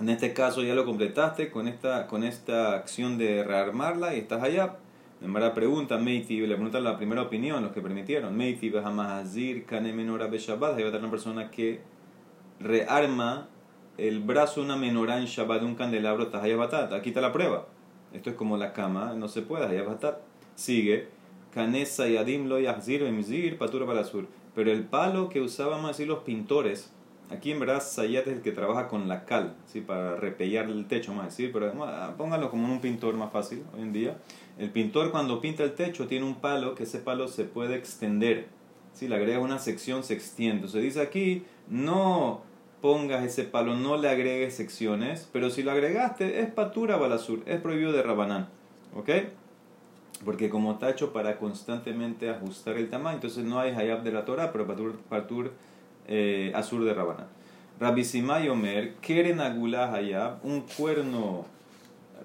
En 0.00 0.08
este 0.08 0.32
caso 0.32 0.62
ya 0.62 0.74
lo 0.74 0.84
completaste 0.84 1.50
con 1.50 1.68
esta, 1.68 2.06
con 2.06 2.24
esta 2.24 2.74
acción 2.74 3.18
de 3.18 3.44
rearmarla 3.44 4.14
y 4.14 4.20
estás 4.20 4.42
hayab. 4.42 4.78
En 5.20 5.32
pregunta, 5.54 5.98
Meiti, 5.98 6.40
le 6.40 6.54
preguntan 6.54 6.82
la 6.82 6.96
primera 6.96 7.22
opinión, 7.22 7.62
los 7.62 7.70
que 7.70 7.80
permitieron. 7.80 8.36
Meiti, 8.36 8.70
Behamazir, 8.70 9.66
Kane 9.66 9.92
Menora 9.92 10.26
Beshabbat. 10.26 10.76
Ahí 10.76 10.82
va 10.82 10.88
a 10.88 10.92
tener 10.92 11.02
una 11.02 11.10
persona 11.10 11.48
que 11.48 11.80
rearma 12.58 13.48
el 13.98 14.20
brazo 14.20 14.60
de 14.60 14.66
una 14.66 14.76
menorá 14.76 15.18
en 15.18 15.26
Shabbat 15.26 15.60
de 15.60 15.66
un 15.66 15.74
candelabro, 15.74 16.28
Tahayabatat. 16.28 16.92
Aquí 16.92 17.10
está 17.10 17.20
la 17.20 17.32
prueba. 17.32 17.66
Esto 18.12 18.30
es 18.30 18.36
como 18.36 18.56
la 18.56 18.72
cama, 18.72 19.14
no 19.14 19.28
se 19.28 19.42
puede, 19.42 19.66
Tahayabatat. 19.66 20.18
Sigue, 20.54 21.08
Kanesa 21.52 22.08
Yadim 22.08 22.46
Lo 22.46 22.58
Yahzir 22.58 23.02
Bemzir, 23.02 23.58
Patura 23.58 23.86
para 23.86 24.04
sur. 24.04 24.26
Pero 24.54 24.70
el 24.70 24.84
palo 24.84 25.28
que 25.28 25.40
usaban 25.40 25.84
así 25.86 26.04
los 26.04 26.20
pintores, 26.20 26.92
aquí 27.30 27.52
en 27.52 27.60
verdad 27.60 27.82
Sayat 27.82 28.26
es 28.26 28.34
el 28.34 28.42
que 28.42 28.52
trabaja 28.52 28.88
con 28.88 29.08
la 29.08 29.24
cal, 29.24 29.54
¿sí? 29.66 29.80
para 29.80 30.16
repellar 30.16 30.66
el 30.66 30.86
techo, 30.86 31.14
más 31.14 31.26
decir, 31.26 31.52
pero 31.52 31.72
póngalo 32.16 32.50
como 32.50 32.70
un 32.70 32.80
pintor 32.80 33.14
más 33.14 33.32
fácil 33.32 33.62
hoy 33.74 33.82
en 33.82 33.92
día 33.92 34.18
el 34.58 34.70
pintor 34.70 35.10
cuando 35.10 35.40
pinta 35.40 35.64
el 35.64 35.74
techo 35.74 36.06
tiene 36.06 36.26
un 36.26 36.36
palo 36.36 36.74
que 36.74 36.82
ese 36.82 36.98
palo 36.98 37.28
se 37.28 37.44
puede 37.44 37.74
extender. 37.76 38.48
Si 38.92 39.08
le 39.08 39.16
agregas 39.16 39.42
una 39.42 39.58
sección 39.58 40.04
se 40.04 40.14
extiende. 40.14 40.68
Se 40.68 40.78
dice 40.78 41.00
aquí, 41.00 41.44
no 41.68 42.42
pongas 42.82 43.24
ese 43.24 43.44
palo, 43.44 43.76
no 43.76 43.96
le 43.96 44.10
agregues 44.10 44.54
secciones, 44.54 45.28
pero 45.32 45.50
si 45.50 45.62
lo 45.62 45.70
agregaste 45.70 46.40
es 46.40 46.50
patura 46.50 46.96
balasur, 46.96 47.42
es 47.46 47.60
prohibido 47.60 47.92
de 47.92 48.02
rabanán. 48.02 48.50
¿Ok? 48.94 49.08
Porque 50.24 50.48
como 50.48 50.72
está 50.72 50.90
hecho 50.90 51.12
para 51.12 51.38
constantemente 51.38 52.30
ajustar 52.30 52.76
el 52.76 52.88
tamaño, 52.88 53.16
entonces 53.16 53.44
no 53.44 53.58
hay 53.58 53.72
hayab 53.72 54.02
de 54.02 54.12
la 54.12 54.24
Torah, 54.24 54.52
pero 54.52 54.66
patur, 54.66 54.98
patur 55.08 55.52
eh, 56.06 56.52
azur 56.54 56.84
de 56.84 56.94
rabanán. 56.94 57.26
Rabbi 57.80 58.04
Simay 58.04 58.48
Omer, 58.48 58.94
keren 59.00 59.40
agulah 59.40 59.92
hayab, 59.92 60.44
un 60.44 60.60
cuerno 60.60 61.46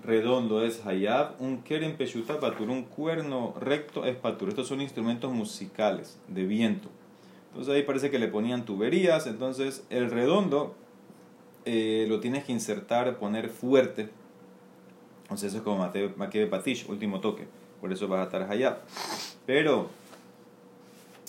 redondo 0.04 0.64
es 0.64 0.86
hayab, 0.86 1.36
un 1.40 1.64
keren 1.64 1.98
peshuta 1.98 2.40
patur, 2.40 2.70
un 2.70 2.84
cuerno 2.84 3.56
recto 3.60 4.06
es 4.06 4.16
patur. 4.16 4.50
Estos 4.50 4.68
son 4.68 4.82
instrumentos 4.82 5.32
musicales 5.34 6.20
de 6.28 6.46
viento. 6.46 6.90
Entonces 7.50 7.74
ahí 7.74 7.84
parece 7.84 8.12
que 8.12 8.20
le 8.20 8.28
ponían 8.28 8.66
tuberías, 8.66 9.26
entonces 9.26 9.84
el 9.90 10.12
redondo 10.12 10.76
eh, 11.66 12.06
lo 12.08 12.20
tienes 12.20 12.44
que 12.44 12.52
insertar, 12.52 13.18
poner 13.18 13.50
fuerte. 13.50 14.10
Entonces 15.24 15.50
eso 15.50 15.58
es 15.58 15.64
como 15.64 15.88
de 15.90 16.48
patish, 16.48 16.88
último 16.88 17.20
toque. 17.20 17.48
Por 17.82 17.94
eso 17.94 18.08
vas 18.08 18.22
a 18.22 18.24
estar 18.24 18.52
hayab. 18.52 18.80
Pero 19.46 19.90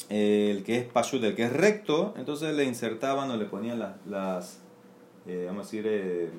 eh, 0.09 0.55
el 0.57 0.65
que 0.65 0.79
es 0.79 0.85
pashut, 0.85 1.23
el 1.25 1.35
que 1.35 1.45
es 1.45 1.53
recto, 1.53 2.15
entonces 2.17 2.55
le 2.55 2.65
insertaban 2.65 3.31
o 3.31 3.37
le 3.37 3.45
ponían 3.45 3.79
las, 3.79 4.07
las 4.07 4.61
eh, 5.27 5.45
vamos 5.47 5.67
a 5.67 5.71
decir, 5.71 6.33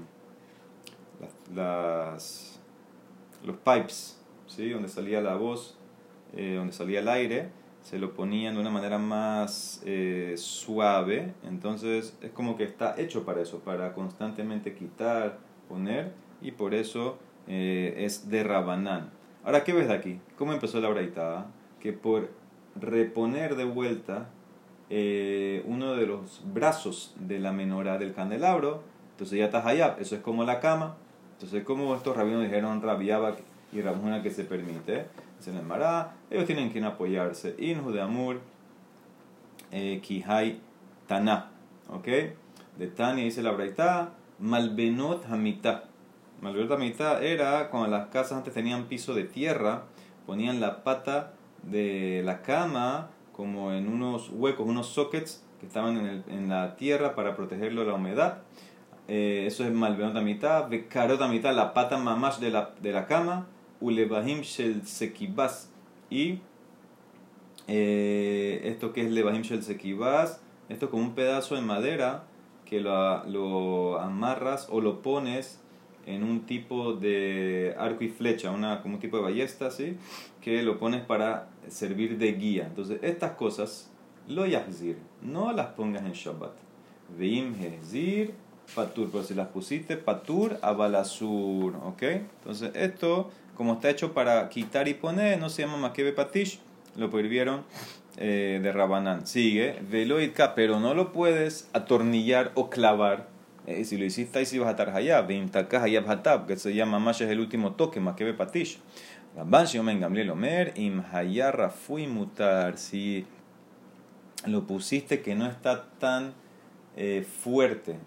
las, 1.54 2.60
los 3.44 3.56
pipes, 3.58 4.20
¿sí? 4.48 4.70
donde 4.70 4.89
salía 4.89 5.22
la 5.22 5.36
voz, 5.36 5.78
eh, 6.36 6.56
donde 6.56 6.74
salía 6.74 7.00
el 7.00 7.08
aire, 7.08 7.50
se 7.82 7.98
lo 7.98 8.13
ponían 8.13 8.56
de 8.56 8.62
una 8.62 8.70
manera 8.70 8.98
más 8.98 9.82
eh, 9.86 10.36
suave, 10.38 11.34
entonces 11.44 12.16
es 12.22 12.32
como 12.32 12.58
que 12.58 12.63
está 12.63 13.00
hecho 13.00 13.25
para 13.25 13.42
eso, 13.42 13.60
para 13.60 13.94
constantemente 13.94 14.75
quitar, 14.75 15.39
poner, 15.68 16.12
y 16.42 16.51
por 16.51 16.74
eso 16.74 17.18
eh, 17.48 17.96
es 17.98 18.30
de 18.30 18.44
Rabanán. 18.44 19.12
Ahora, 19.43 19.63
¿qué 19.63 19.74
ves 19.74 19.88
de 19.88 19.93
aquí? 19.93 20.19
¿Cómo 20.38 20.53
empezó 20.53 20.79
la 20.81 20.89
braitada? 20.89 21.48
Que 21.79 21.93
por 21.93 22.29
reponer 22.75 23.55
de 23.55 23.65
vuelta 23.65 24.29
uno 24.89 25.96
de 25.96 26.08
los 26.08 26.41
brazos 26.51 27.13
de 27.19 27.39
la 27.39 27.51
menorá 27.51 27.98
del 27.98 28.13
candelabro, 28.13 28.81
entonces 29.12 29.38
ya 29.38 29.46
está 29.46 29.67
allá, 29.67 29.96
eso 30.00 30.15
es 30.15 30.22
como 30.22 30.43
la 30.43 30.60
cama, 30.60 30.98
entonces, 31.39 31.63
como 31.63 31.96
estos 31.96 32.17
rabinos 32.17 32.43
dijeron 32.43 32.81
rabiaba 32.81 33.34
y 33.72 33.81
Ramuna 33.81 34.22
que 34.22 34.29
se 34.29 34.43
permite, 34.43 35.05
se 35.39 35.53
les 35.53 35.63
mará, 35.63 36.17
ellos 36.29 36.46
tienen 36.46 36.69
que 36.69 36.84
apoyarse. 36.84 37.55
Inhu 37.58 37.93
de 37.93 38.01
Amur, 38.01 38.41
eh, 39.72 40.01
Kihai 40.03 40.60
Taná, 41.08 41.51
¿ok? 41.88 42.08
De 42.77 42.88
Tania 42.88 43.24
dice 43.24 43.41
la 43.41 43.51
Braita, 43.51 44.15
Malbenot 44.39 45.31
Hamita. 45.31 45.86
Malbenot 46.41 46.72
Hamita 46.72 47.22
era 47.22 47.69
cuando 47.69 47.89
las 47.89 48.08
casas 48.08 48.34
antes 48.34 48.53
tenían 48.53 48.86
piso 48.86 49.13
de 49.13 49.24
tierra, 49.24 49.84
ponían 50.25 50.62
la 50.62 50.84
pata 50.84 51.34
de 51.63 52.22
la 52.24 52.41
cama 52.41 53.10
como 53.34 53.74
en 53.74 53.88
unos 53.88 54.29
huecos, 54.31 54.67
unos 54.67 54.88
sockets 54.88 55.43
que 55.60 55.65
estaban 55.65 55.98
en, 55.98 56.05
el, 56.05 56.24
en 56.29 56.50
la 56.50 56.75
tierra 56.75 57.15
para 57.15 57.36
protegerlo 57.36 57.81
de 57.81 57.88
la 57.88 57.93
humedad. 57.93 58.39
Eh, 59.08 59.46
eso 59.48 59.65
es 59.65 59.72
malvenot 59.72 60.22
mitad, 60.24 60.69
bekarot 60.69 61.19
mitad, 61.29 61.53
la 61.55 61.74
pata 61.74 61.98
mamash 61.98 62.38
de 62.38 62.51
la, 62.51 62.74
de 62.79 62.91
la 62.91 63.08
cama, 63.08 63.48
ulebahim 63.81 64.41
shel 64.41 64.86
sekibas, 64.86 65.72
y 66.10 66.41
eh, 67.67 68.62
esto 68.65 68.93
que 68.93 69.01
es 69.01 69.12
levahim 69.12 69.41
shel 69.41 69.63
sekibas, 69.63 70.41
esto 70.69 70.89
con 70.89 71.01
un 71.01 71.15
pedazo 71.15 71.55
de 71.55 71.62
madera 71.62 72.24
que 72.65 72.79
lo, 72.79 73.25
lo, 73.25 74.00
amarras 74.00 74.67
o 74.69 74.79
lo 74.79 75.01
pones 75.01 75.60
en 76.10 76.24
un 76.24 76.46
tipo 76.46 76.94
de 76.94 77.75
arco 77.78 78.04
y 78.04 78.10
flecha, 78.10 78.51
una, 78.51 78.82
como 78.82 78.96
un 78.96 79.00
tipo 79.00 79.18
de 79.18 79.24
ballesta, 79.24 79.70
¿sí? 79.72 79.98
que 80.42 80.63
lo 80.63 80.80
pones 80.80 81.01
para 81.01 81.48
servir 81.68 82.18
de 82.18 82.34
guía. 82.34 82.66
Entonces, 82.68 83.00
estas 83.04 83.32
cosas, 83.32 83.89
lo 84.28 84.46
yahzir, 84.46 84.98
no 85.22 85.51
las 85.54 85.68
pongas 85.68 86.04
en 86.04 86.13
Shabbat. 86.13 86.54
Veim 87.18 87.56
hezir 87.56 88.34
patur, 88.75 89.10
pero 89.12 89.24
si 89.24 89.34
las 89.34 89.48
pusiste 89.48 89.98
patur 89.98 90.58
a 90.62 90.74
balasur, 90.74 91.75
¿ok? 91.78 92.04
Entonces 92.04 92.72
esto, 92.75 93.32
como 93.56 93.74
está 93.74 93.89
hecho 93.89 94.13
para 94.13 94.48
quitar 94.50 94.88
y 94.88 94.94
poner, 94.94 95.39
no 95.39 95.50
se 95.50 95.63
llama 95.63 95.78
makebe 95.78 96.13
patish, 96.13 96.60
lo 96.96 97.10
prohibieron 97.10 97.63
eh, 98.18 98.60
de 98.62 98.72
Rabanán. 98.72 99.25
Sigue, 99.25 99.80
veloidka, 99.89 100.56
pero 100.56 100.80
no 100.80 100.94
lo 100.94 101.12
puedes 101.12 101.70
atornillar 101.74 102.51
o 102.56 102.70
clavar. 102.70 103.28
Eh, 103.70 103.86
si 103.86 103.98
lo 103.98 104.06
hiciste 104.06 104.40
ahí 104.40 104.48
si 104.48 104.58
vas 104.58 104.68
a 104.68 104.72
estar 104.72 104.90
hayab 104.90 105.28
que 106.48 106.58
se 106.58 106.74
llama 106.74 106.98
más 106.98 107.22
es 107.22 107.30
el 107.30 107.40
último 107.40 107.74
toque, 107.74 108.00
makebe 108.00 108.34
patish. 108.34 108.80
Ramban 109.36 109.68
Shiomen 109.68 110.00
Gamliel 110.00 110.32
Omer, 110.32 110.74
im 110.76 111.04
fui 111.86 112.08
mutar, 112.08 112.80
si 112.80 113.28
lo 114.48 114.66
pusiste 114.66 115.22
que 115.22 115.36
no 115.36 115.46
está 115.46 115.86
tan 116.00 116.34
eh, 116.98 117.24
fuerte 117.44 117.98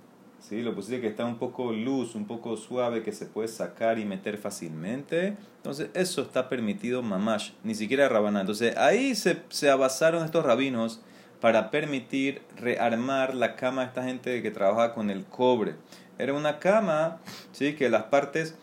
¿sí? 0.41 0.63
lo 0.63 0.75
pusiste 0.75 1.01
que 1.01 1.07
está 1.07 1.25
un 1.25 1.39
poco 1.39 1.71
luz, 1.71 2.17
un 2.17 2.27
poco 2.27 2.57
suave, 2.57 3.05
que 3.05 3.13
se 3.13 3.27
puede 3.27 3.47
sacar 3.47 4.01
y 4.01 4.05
meter 4.05 4.39
fácilmente. 4.39 5.37
Entonces, 5.59 5.91
eso 5.95 6.23
está 6.23 6.49
permitido 6.49 7.03
mamash, 7.03 7.53
ni 7.63 7.77
siquiera 7.77 8.09
rabaná. 8.09 8.41
Entonces, 8.41 8.77
ahí 8.77 9.15
se, 9.15 9.43
se 9.49 9.71
abasaron 9.71 10.25
estos 10.25 10.45
rabinos 10.45 11.01
para 11.43 11.73
permitir 11.73 12.41
rearmar 12.57 13.35
la 13.35 13.57
cama 13.57 13.83
de 13.83 13.89
esta 13.89 14.05
gente 14.05 14.43
que 14.43 14.53
trabaja 14.53 14.95
con 14.95 15.11
el 15.11 15.25
cobre. 15.25 15.75
Era 16.17 16.35
una 16.35 16.61
cama, 16.61 17.19
¿sí? 17.51 17.75
que 17.75 17.91
las 17.91 18.05
partes 18.05 18.55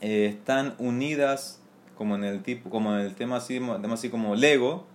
eh, 0.00 0.26
están 0.26 0.76
unidas 0.78 1.60
como 1.98 2.14
en 2.14 2.22
el 2.22 2.44
tipo 2.44 2.70
como 2.70 2.94
en 2.94 3.00
el 3.00 3.16
tema 3.16 3.36
así, 3.38 3.60
así 3.90 4.08
como 4.08 4.36
Lego. 4.36 4.86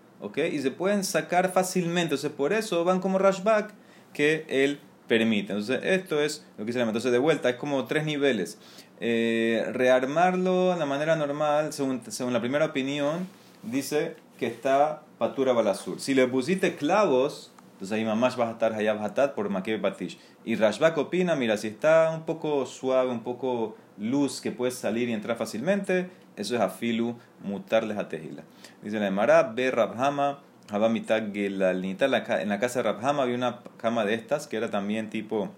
Y 0.51 0.59
se 0.59 0.71
pueden 0.71 1.03
sacar 1.03 1.51
fácilmente. 1.51 2.15
Entonces, 2.15 2.31
por 2.31 2.53
eso 2.53 2.85
van 2.85 3.01
como 3.01 3.19
Rashback 3.19 3.73
que 4.13 4.45
él 4.47 4.79
permite. 5.09 5.51
Entonces, 5.51 5.81
esto 5.83 6.21
es 6.21 6.45
lo 6.57 6.65
que 6.65 6.71
se 6.71 6.79
llama. 6.79 6.91
Entonces, 6.91 7.11
de 7.11 7.19
vuelta, 7.19 7.49
es 7.49 7.57
como 7.57 7.85
tres 7.85 8.05
niveles. 8.05 8.57
Eh, 9.01 9.65
rearmarlo 9.73 10.71
de 10.71 10.79
la 10.79 10.85
manera 10.85 11.17
normal, 11.17 11.73
según, 11.73 12.01
según 12.09 12.31
la 12.31 12.39
primera 12.39 12.65
opinión, 12.65 13.27
dice 13.63 14.15
que 14.39 14.47
está 14.47 15.03
patura 15.17 15.53
balasur. 15.53 15.99
Si 15.99 16.13
le 16.13 16.27
pusiste 16.27 16.75
clavos, 16.75 17.51
entonces 17.73 17.95
ahí 17.97 18.05
mamás 18.05 18.37
vas 18.37 18.49
a 18.49 18.51
estar 18.53 18.73
hayab 18.73 19.03
hatat 19.03 19.33
por 19.33 19.49
makebe 19.49 19.79
patish. 19.79 20.17
Y 20.45 20.55
Rashbak 20.55 20.97
opina, 20.97 21.35
mira, 21.35 21.57
si 21.57 21.67
está 21.67 22.11
un 22.13 22.23
poco 22.23 22.65
suave, 22.65 23.11
un 23.11 23.21
poco 23.21 23.75
luz 23.97 24.41
que 24.41 24.51
puede 24.51 24.71
salir 24.71 25.09
y 25.09 25.13
entrar 25.13 25.37
fácilmente, 25.37 26.09
eso 26.35 26.55
es 26.55 26.61
afilu 26.61 27.17
mutarles 27.43 27.97
a 27.97 28.09
tejila. 28.09 28.43
Dice 28.81 28.99
la 28.99 29.07
Emara, 29.07 29.43
ve 29.43 29.71
Rabhama, 29.71 30.39
en 30.69 32.49
la 32.49 32.59
casa 32.59 32.79
de 32.79 32.83
Rabhama 32.83 33.23
había 33.23 33.35
una 33.35 33.59
cama 33.77 34.05
de 34.05 34.13
estas 34.13 34.47
que 34.47 34.57
era 34.57 34.69
también 34.69 35.09
tipo 35.09 35.49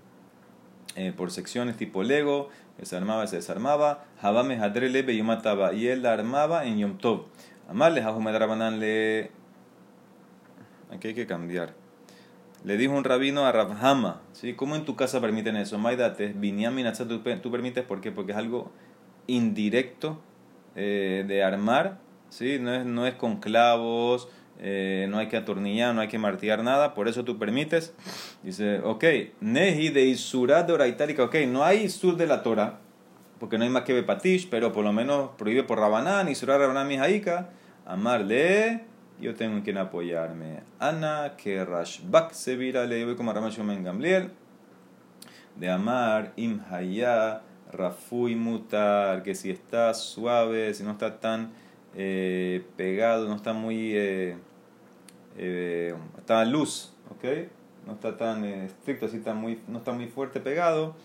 eh, 0.96 1.14
por 1.16 1.32
secciones 1.32 1.78
tipo 1.78 2.04
Lego, 2.04 2.50
se 2.84 2.96
armaba 2.96 3.28
se 3.28 3.38
desarmaba. 3.38 4.06
Habame 4.22 4.56
hadrelebe 4.56 5.14
y 5.14 5.24
mataba. 5.24 5.74
Y 5.74 5.88
él 5.88 6.04
la 6.04 6.14
armaba 6.14 6.66
en 6.66 6.78
Yom 6.78 6.98
Tov. 6.98 7.26
Amarle, 7.70 8.02
Rabanán 8.02 8.80
le. 8.80 9.30
Aquí 10.92 11.10
hay 11.10 11.14
que 11.14 11.28
cambiar. 11.28 11.76
Le 12.64 12.78
dijo 12.78 12.94
un 12.94 13.04
rabino 13.04 13.46
a 13.46 13.52
Rabhama, 13.52 14.22
¿sí? 14.34 14.54
¿cómo 14.54 14.76
en 14.76 14.84
tu 14.84 14.96
casa 14.96 15.22
permiten 15.22 15.56
eso? 15.56 15.78
Maidate, 15.78 16.34
Binyamin 16.36 16.92
tú, 17.42 17.52
permites, 17.52 17.86
¿por 17.86 18.02
qué? 18.02 18.12
Porque 18.12 18.34
es 18.34 18.38
algo 18.38 18.72
indirecto 19.28 20.20
eh, 20.76 21.24
de 21.26 21.44
armar, 21.44 22.00
¿sí? 22.30 22.58
no, 22.60 22.74
es, 22.74 22.86
no 22.86 23.08
es 23.08 23.14
con 23.14 23.40
clavos, 23.40 24.28
eh, 24.60 25.08
no 25.10 25.20
hay 25.20 25.28
que 25.28 25.38
atornillar, 25.38 25.96
no 25.96 26.02
hay 26.02 26.10
que 26.10 26.18
martillar 26.18 26.64
nada, 26.64 26.94
por 26.94 27.08
eso 27.08 27.24
tú 27.24 27.38
permites. 27.38 27.94
Dice, 28.44 28.80
ok, 28.80 29.06
Nehi 29.40 29.90
de 29.90 30.06
Isurat 30.06 30.68
de 30.68 30.88
itálica, 30.90 31.24
ok, 31.24 31.36
no 31.48 31.64
hay 31.64 31.84
Isur 31.84 32.18
de 32.18 32.28
la 32.28 32.44
Torah, 32.44 32.80
porque 33.40 33.58
no 33.58 33.64
hay 33.64 33.70
más 33.70 33.84
que 33.84 33.94
Bepatish, 33.94 34.50
pero 34.50 34.74
por 34.74 34.84
lo 34.84 34.92
menos 34.92 35.30
prohíbe 35.38 35.64
por 35.64 35.80
Rabanán, 35.80 36.28
Isurat 36.28 36.60
Rabanán 36.60 36.90
Mijaika, 36.90 37.52
amarle, 37.90 38.84
yo 39.20 39.36
tengo 39.36 39.62
quien 39.64 39.78
apoyarme. 39.78 40.62
Ana, 40.80 41.34
que 41.36 41.66
Rashbak 41.66 42.32
se 42.32 42.56
vira, 42.56 42.86
le 42.86 43.04
voy 43.04 43.16
como 43.16 43.34
Ramash 43.34 43.58
Gamliel, 43.58 44.32
de 45.56 45.70
amar, 45.70 46.32
Imhaya, 46.36 47.42
Rafui 47.74 48.36
Mutar, 48.36 49.24
que 49.24 49.36
si 49.36 49.50
está 49.50 49.94
suave, 49.94 50.74
si 50.74 50.84
no 50.84 50.92
está 50.92 51.20
tan 51.20 51.52
eh, 51.96 52.64
pegado, 52.78 53.28
no 53.28 53.36
está 53.36 53.54
muy. 53.54 53.96
Eh, 53.96 54.38
eh, 55.38 55.96
está 56.18 56.46
luz, 56.46 56.94
¿ok? 57.10 57.26
No 57.88 57.94
está 57.94 58.18
tan 58.18 58.46
eh, 58.46 58.66
estricto, 58.66 59.08
así 59.08 59.18
está 59.18 59.34
muy, 59.34 59.62
no 59.68 59.80
está 59.80 59.94
muy 59.94 60.08
fuerte 60.08 60.40
pegado, 60.40 60.96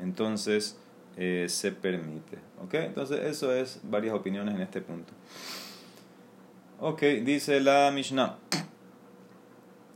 entonces 0.00 0.78
eh, 1.16 1.46
se 1.48 1.72
permite, 1.72 2.38
¿ok? 2.64 2.74
Entonces 2.74 3.20
eso 3.24 3.52
es 3.52 3.80
varias 3.82 4.14
opiniones 4.14 4.54
en 4.54 4.62
este 4.62 4.80
punto. 4.80 5.12
Ok, 6.82 7.02
dice 7.02 7.60
la 7.60 7.90
Mishnah. 7.90 8.38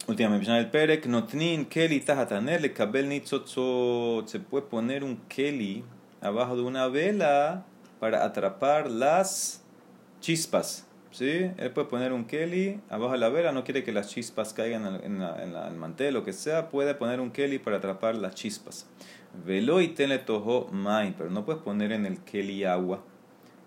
Última 0.06 0.36
Mishnah 0.36 0.56
del 0.56 0.70
Perek. 0.70 1.06
Notnin 1.06 1.64
keli 1.64 2.00
tajataner 2.00 2.60
le 2.60 2.74
kabel 2.74 3.08
nitzotzot. 3.08 4.28
Se 4.28 4.38
puede 4.38 4.66
poner 4.66 5.02
un 5.02 5.16
keli 5.26 5.82
abajo 6.20 6.56
de 6.56 6.62
una 6.62 6.88
vela 6.88 7.64
para 8.00 8.22
atrapar 8.22 8.90
las 8.90 9.62
chispas. 10.20 10.86
¿sí? 11.10 11.50
Él 11.56 11.70
puede 11.70 11.88
poner 11.88 12.12
un 12.12 12.26
keli 12.26 12.78
abajo 12.90 13.12
de 13.12 13.18
la 13.18 13.30
vela, 13.30 13.52
no 13.52 13.64
quiere 13.64 13.82
que 13.82 13.92
las 13.92 14.10
chispas 14.10 14.52
caigan 14.52 15.00
en, 15.02 15.22
el 15.22 15.76
mantel, 15.76 16.12
lo 16.12 16.22
que 16.22 16.34
sea, 16.34 16.68
puede 16.68 16.94
poner 16.94 17.18
un 17.18 17.30
keli 17.30 17.58
para 17.58 17.78
atrapar 17.78 18.14
las 18.14 18.34
chispas. 18.34 18.86
Velo 19.46 19.80
y 19.80 19.88
tenle 19.88 20.18
tojo 20.18 20.68
mai, 20.70 21.14
pero 21.16 21.30
no 21.30 21.46
puedes 21.46 21.62
poner 21.62 21.92
en 21.92 22.04
el 22.04 22.18
keli 22.18 22.64
agua, 22.64 23.02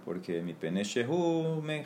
porque 0.08 0.42
mi 0.42 0.54
peneshehu 0.54 1.62
me 1.62 1.84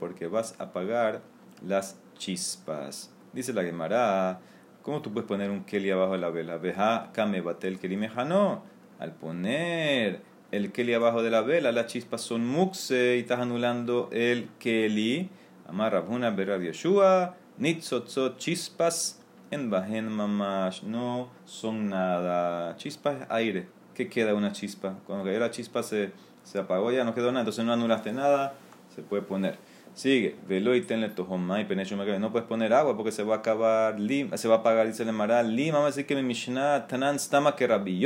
porque 0.00 0.28
vas 0.28 0.58
a 0.58 0.64
apagar 0.64 1.20
las 1.62 2.00
chispas. 2.16 3.12
Dice 3.34 3.52
la 3.52 3.62
Gemara, 3.62 4.40
¿cómo 4.80 5.02
tú 5.02 5.12
puedes 5.12 5.28
poner 5.28 5.50
un 5.50 5.62
keli 5.62 5.90
abajo 5.90 6.12
de 6.12 6.20
la 6.20 6.30
vela? 6.30 6.56
Veja 6.56 7.10
kame 7.12 7.42
batel 7.42 7.78
keli 7.78 7.98
no. 7.98 8.62
Al 8.98 9.12
poner 9.12 10.22
el 10.52 10.72
keli 10.72 10.94
abajo 10.94 11.22
de 11.22 11.30
la 11.30 11.42
vela, 11.42 11.70
las 11.70 11.88
chispas 11.88 12.22
son 12.22 12.46
mukse 12.46 13.16
y 13.18 13.20
estás 13.20 13.40
anulando 13.40 14.08
el 14.10 14.48
keli. 14.58 15.28
Amar 15.68 15.92
Rabhuna 15.92 16.30
Berab 16.30 16.62
Yeshua, 16.62 17.36
nitzotzot 17.58 18.38
chispas 18.38 19.20
en 19.50 19.68
bajen 19.68 20.08
mamash, 20.08 20.82
no 20.82 21.28
son 21.44 21.90
nada. 21.90 22.74
Chispas 22.78 23.20
es 23.20 23.26
aire. 23.28 23.68
¿Qué 23.94 24.08
queda 24.08 24.34
una 24.34 24.50
chispa? 24.50 24.98
Cuando 25.06 25.26
cayó 25.26 25.38
la 25.38 25.50
chispa 25.50 25.82
se, 25.82 26.10
se 26.44 26.58
apagó, 26.58 26.92
ya 26.92 27.04
no 27.04 27.14
quedó 27.14 27.28
nada, 27.28 27.40
entonces 27.40 27.64
no 27.64 27.72
anulaste 27.72 28.12
nada, 28.12 28.54
se 28.94 29.02
puede 29.02 29.22
poner. 29.22 29.58
Sigue, 29.94 30.36
velo 30.48 30.74
y 30.74 30.82
tenle 30.82 31.08
tojomai, 31.08 31.68
penecho 31.68 31.96
No 31.96 32.32
puedes 32.32 32.48
poner 32.48 32.72
agua 32.72 32.96
porque 32.96 33.12
se 33.12 33.22
va 33.22 33.36
a 33.36 33.38
acabar, 33.38 33.96
se 34.34 34.48
va 34.48 34.56
a 34.56 34.58
apagar, 34.58 34.86
dice 34.86 35.04
el 35.04 35.12
maral. 35.12 35.54
Lim, 35.54 35.72
vamos 35.72 35.86
a 35.86 35.90
decir 35.90 36.06
que 36.06 36.16
mi 36.16 36.22
Mishnah, 36.22 36.86
tanan 36.88 37.16
stama 37.16 37.54
que 37.54 37.66
Rabbi 37.66 38.00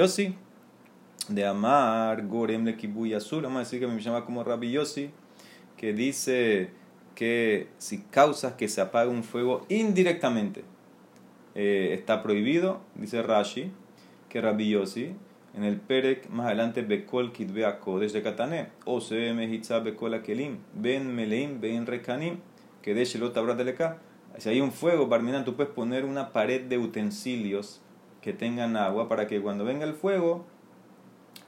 de 1.29 1.47
Amar, 1.47 2.27
Gorem 2.27 2.65
le 2.65 3.17
Azul, 3.17 3.43
vamos 3.43 3.57
a 3.57 3.61
decir 3.61 3.81
que 3.81 3.87
me 3.87 4.01
llama 4.01 4.25
como 4.25 4.45
Rabbi 4.45 4.71
Yossi, 4.71 5.11
que 5.77 5.93
dice 5.93 6.71
que 7.15 7.69
si 7.79 7.99
causas 8.03 8.55
que 8.55 8.69
se 8.69 8.81
apague 8.81 9.11
un 9.11 9.25
fuego 9.25 9.67
indirectamente, 9.69 10.65
eh, 11.55 11.91
está 11.93 12.23
prohibido, 12.23 12.81
dice 12.95 13.23
Rashi, 13.23 13.73
que 14.29 14.41
Rabbi 14.41 14.71
Yossi, 14.71 15.15
en 15.59 15.65
el 15.65 15.81
Perek 15.81 16.31
más 16.31 16.47
adelante 16.47 16.83
Bekol 16.83 17.33
Kitbea 17.33 17.81
Kodesh 17.81 18.13
de 18.13 18.23
Katané, 18.23 18.69
o 18.85 19.01
Mehitza 19.11 19.81
Bekol 19.81 20.15
Akelim, 20.15 20.59
Ben 20.73 21.13
Meleim, 21.13 21.61
Ben 21.61 21.85
Rekanim, 21.85 22.37
que 22.81 22.95
de 22.95 23.05
Shelot 23.05 23.37
Leka. 23.65 23.99
Si 24.39 24.49
hay 24.49 24.61
un 24.61 24.71
fuego, 24.71 25.09
Barminan, 25.09 25.45
tú 25.45 25.57
puedes 25.57 25.73
poner 25.73 26.05
una 26.05 26.33
pared 26.33 26.63
de 26.63 26.79
utensilios 26.79 27.81
que 28.21 28.33
tengan 28.33 28.77
agua 28.77 29.09
para 29.09 29.27
que 29.27 29.41
cuando 29.41 29.65
venga 29.65 29.85
el 29.85 29.95
fuego 29.95 30.47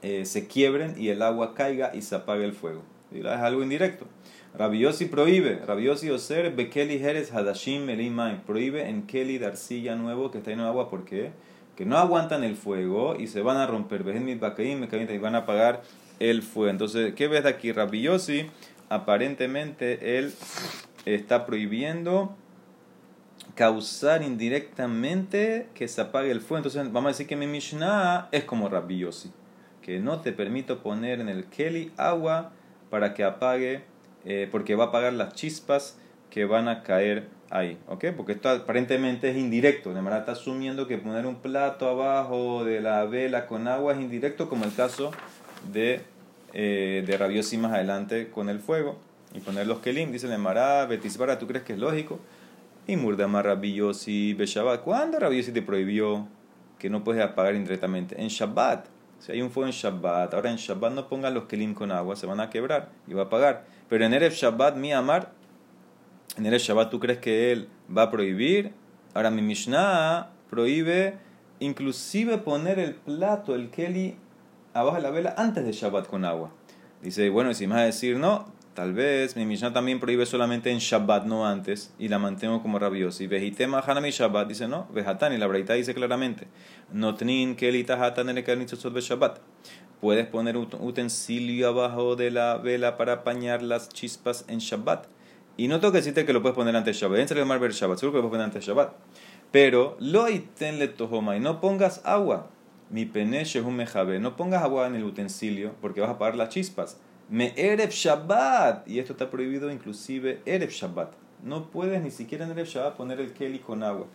eh, 0.01 0.25
se 0.25 0.45
quiebren 0.45 0.95
y 0.97 1.07
el 1.07 1.21
agua 1.21 1.53
caiga 1.53 1.95
y 1.95 2.01
se 2.01 2.15
apague 2.15 2.43
el 2.43 2.53
fuego. 2.53 2.83
Es 3.13 3.25
algo 3.25 3.63
indirecto. 3.63 4.07
Rabiosi 4.53 5.05
prohíbe, 5.05 5.61
Rabiosi 5.65 6.09
Oser, 6.09 6.53
Bekeli 6.53 6.99
Jerez 6.99 7.31
Hadashim 7.31 7.85
Melimai, 7.85 8.43
prohíbe 8.43 8.89
en 8.89 9.03
Keli 9.03 9.37
de 9.37 9.45
arcilla 9.45 9.95
nuevo 9.95 10.31
que 10.31 10.39
está 10.39 10.51
de 10.51 10.61
agua, 10.61 10.89
¿por 10.89 11.05
qué? 11.05 11.31
Que 11.75 11.85
no 11.85 11.97
aguantan 11.97 12.43
el 12.43 12.55
fuego 12.55 13.15
y 13.17 13.27
se 13.27 13.41
van 13.41 13.57
a 13.57 13.67
romper, 13.67 14.03
y 14.05 15.17
van 15.17 15.35
a 15.35 15.39
apagar 15.39 15.81
el 16.19 16.41
fuego. 16.43 16.69
Entonces, 16.69 17.13
¿qué 17.15 17.27
ves 17.27 17.43
de 17.43 17.49
aquí? 17.49 17.71
Rabiosi, 17.71 18.49
aparentemente 18.89 20.19
él 20.19 20.33
está 21.05 21.45
prohibiendo 21.45 22.35
causar 23.55 24.21
indirectamente 24.21 25.69
que 25.73 25.87
se 25.87 26.01
apague 26.01 26.31
el 26.31 26.41
fuego. 26.41 26.57
Entonces, 26.57 26.91
vamos 26.91 27.09
a 27.09 27.11
decir 27.13 27.27
que 27.27 27.35
mi 27.35 27.47
Mishnah 27.47 28.29
es 28.31 28.43
como 28.43 28.69
Rabiosi 28.69 29.31
que 29.81 29.99
no 29.99 30.21
te 30.21 30.31
permito 30.31 30.81
poner 30.81 31.19
en 31.19 31.29
el 31.29 31.45
keli 31.45 31.91
agua 31.97 32.51
para 32.89 33.13
que 33.13 33.23
apague, 33.23 33.83
eh, 34.25 34.47
porque 34.51 34.75
va 34.75 34.85
a 34.85 34.87
apagar 34.87 35.13
las 35.13 35.33
chispas 35.33 35.97
que 36.29 36.45
van 36.45 36.67
a 36.67 36.83
caer 36.83 37.27
ahí, 37.51 37.77
¿ok? 37.87 38.05
Porque 38.15 38.31
esto 38.31 38.49
aparentemente 38.49 39.29
es 39.29 39.37
indirecto, 39.37 39.93
de 39.93 40.01
manera 40.01 40.21
está 40.21 40.31
asumiendo 40.31 40.87
que 40.87 40.97
poner 40.97 41.25
un 41.25 41.35
plato 41.35 41.87
abajo 41.87 42.63
de 42.63 42.81
la 42.81 43.03
vela 43.05 43.45
con 43.45 43.67
agua 43.67 43.93
es 43.93 43.99
indirecto, 43.99 44.49
como 44.49 44.65
el 44.65 44.73
caso 44.73 45.11
de, 45.71 46.01
eh, 46.53 47.03
de 47.05 47.17
rabiosi 47.17 47.57
más 47.57 47.73
adelante 47.73 48.29
con 48.29 48.49
el 48.49 48.59
fuego, 48.59 48.97
y 49.33 49.39
poner 49.39 49.67
los 49.67 49.79
kelim, 49.79 50.11
dice 50.11 50.35
Mará, 50.37 50.85
Betisbara, 50.85 51.37
¿tú 51.37 51.47
crees 51.47 51.63
que 51.63 51.73
es 51.73 51.79
lógico? 51.79 52.19
Y 52.87 52.97
Murdamar 52.97 53.45
Rabiosi 53.45 54.33
Beshabat, 54.33 54.81
¿cuándo 54.81 55.19
Rabiosi 55.19 55.51
te 55.51 55.61
prohibió 55.61 56.27
que 56.79 56.89
no 56.89 57.03
puedes 57.03 57.23
apagar 57.23 57.55
indirectamente? 57.55 58.19
En 58.19 58.27
Shabbat. 58.27 58.87
Si 59.19 59.31
hay 59.31 59.41
un 59.41 59.51
fuego 59.51 59.67
en 59.67 59.73
Shabbat, 59.73 60.33
ahora 60.33 60.49
en 60.49 60.57
Shabbat 60.57 60.93
no 60.93 61.07
pongan 61.07 61.33
los 61.35 61.43
kelim 61.43 61.75
con 61.75 61.91
agua, 61.91 62.15
se 62.15 62.25
van 62.25 62.39
a 62.39 62.49
quebrar 62.49 62.89
y 63.07 63.13
va 63.13 63.21
a 63.21 63.25
apagar. 63.25 63.65
Pero 63.87 64.03
en 64.03 64.13
Erev 64.13 64.33
Shabbat, 64.33 64.75
mi 64.75 64.91
amar, 64.91 65.31
en 66.37 66.45
Erev 66.45 66.59
Shabbat 66.59 66.89
tú 66.89 66.99
crees 66.99 67.19
que 67.19 67.51
él 67.51 67.69
va 67.95 68.03
a 68.03 68.11
prohibir. 68.11 68.73
Ahora 69.13 69.31
mi 69.31 69.41
Mishnah 69.41 70.31
prohíbe 70.49 71.17
inclusive 71.59 72.37
poner 72.37 72.79
el 72.79 72.95
plato, 72.95 73.55
el 73.55 73.69
keli, 73.69 74.15
abajo 74.73 74.95
de 74.97 75.03
la 75.03 75.11
vela 75.11 75.35
antes 75.37 75.65
de 75.65 75.71
Shabbat 75.71 76.07
con 76.07 76.25
agua. 76.25 76.51
Dice, 77.01 77.29
bueno, 77.29 77.51
y 77.51 77.55
si 77.55 77.67
me 77.67 77.75
vas 77.75 77.83
a 77.83 77.85
decir 77.85 78.17
no, 78.17 78.45
Tal 78.73 78.93
vez 78.93 79.35
mi 79.35 79.45
Mishnah 79.45 79.73
también 79.73 79.99
prohíbe 79.99 80.25
solamente 80.25 80.71
en 80.71 80.77
Shabbat, 80.77 81.25
no 81.25 81.45
antes, 81.45 81.93
y 81.99 82.07
la 82.07 82.19
mantengo 82.19 82.61
como 82.61 82.79
rabiosi. 82.79 83.27
Vejitema 83.27 83.79
hanami 83.79 84.11
Shabbat, 84.11 84.47
dice 84.47 84.69
no, 84.69 84.87
vejatani, 84.93 85.37
la 85.37 85.45
braita 85.47 85.73
dice 85.73 85.93
claramente. 85.93 86.47
Notnin 86.93 87.57
kelita 87.57 88.01
hatan 88.01 88.29
en 88.29 88.37
el 88.37 88.45
Shabbat. 88.45 89.39
Puedes 89.99 90.25
poner 90.25 90.55
un 90.55 90.69
utensilio 90.79 91.67
abajo 91.67 92.15
de 92.15 92.31
la 92.31 92.55
vela 92.57 92.95
para 92.95 93.11
apañar 93.13 93.61
las 93.61 93.89
chispas 93.89 94.45
en 94.47 94.59
Shabbat. 94.59 95.05
Y 95.61 95.67
no 95.67 95.79
tengo 95.79 95.91
que 95.91 95.99
decirte 95.99 96.25
que 96.25 96.33
lo 96.33 96.41
puedes 96.41 96.55
poner 96.55 96.75
antes 96.75 96.95
de 96.95 96.99
Shabbat. 96.99 97.19
Entra 97.19 97.39
el 97.39 97.45
mar 97.45 97.59
ver 97.59 97.71
Shabbat, 97.71 97.99
seguro 97.99 98.13
que 98.13 98.23
lo 98.23 98.29
puedes 98.29 98.31
poner 98.31 98.45
antes 98.45 98.65
de 98.65 98.67
Shabbat. 98.67 98.93
Pero, 99.51 99.95
lo 99.99 100.25
tenle 100.57 100.87
tojoma, 100.87 101.37
y 101.37 101.39
no 101.39 101.61
pongas 101.61 102.01
agua. 102.03 102.47
Mi 102.89 103.05
peneche 103.05 103.59
es 103.59 103.65
un 103.65 103.75
mejabe. 103.75 104.19
No 104.19 104.35
pongas 104.35 104.63
agua 104.63 104.87
en 104.87 104.95
el 104.95 105.03
utensilio 105.03 105.75
porque 105.79 106.01
vas 106.01 106.09
a 106.09 106.13
apagar 106.13 106.35
las 106.35 106.49
chispas. 106.49 106.97
Me 107.29 107.53
erev 107.55 107.91
Shabbat. 107.91 108.87
Y 108.87 108.97
esto 108.97 109.13
está 109.13 109.29
prohibido 109.29 109.71
inclusive 109.71 110.41
erev 110.47 110.71
Shabbat. 110.71 111.13
No 111.43 111.69
puedes 111.69 112.01
ni 112.01 112.09
siquiera 112.09 112.45
en 112.45 112.51
erev 112.53 112.65
Shabbat 112.65 112.95
poner 112.95 113.19
el 113.19 113.31
keli 113.31 113.59
con 113.59 113.83
agua. 113.83 114.07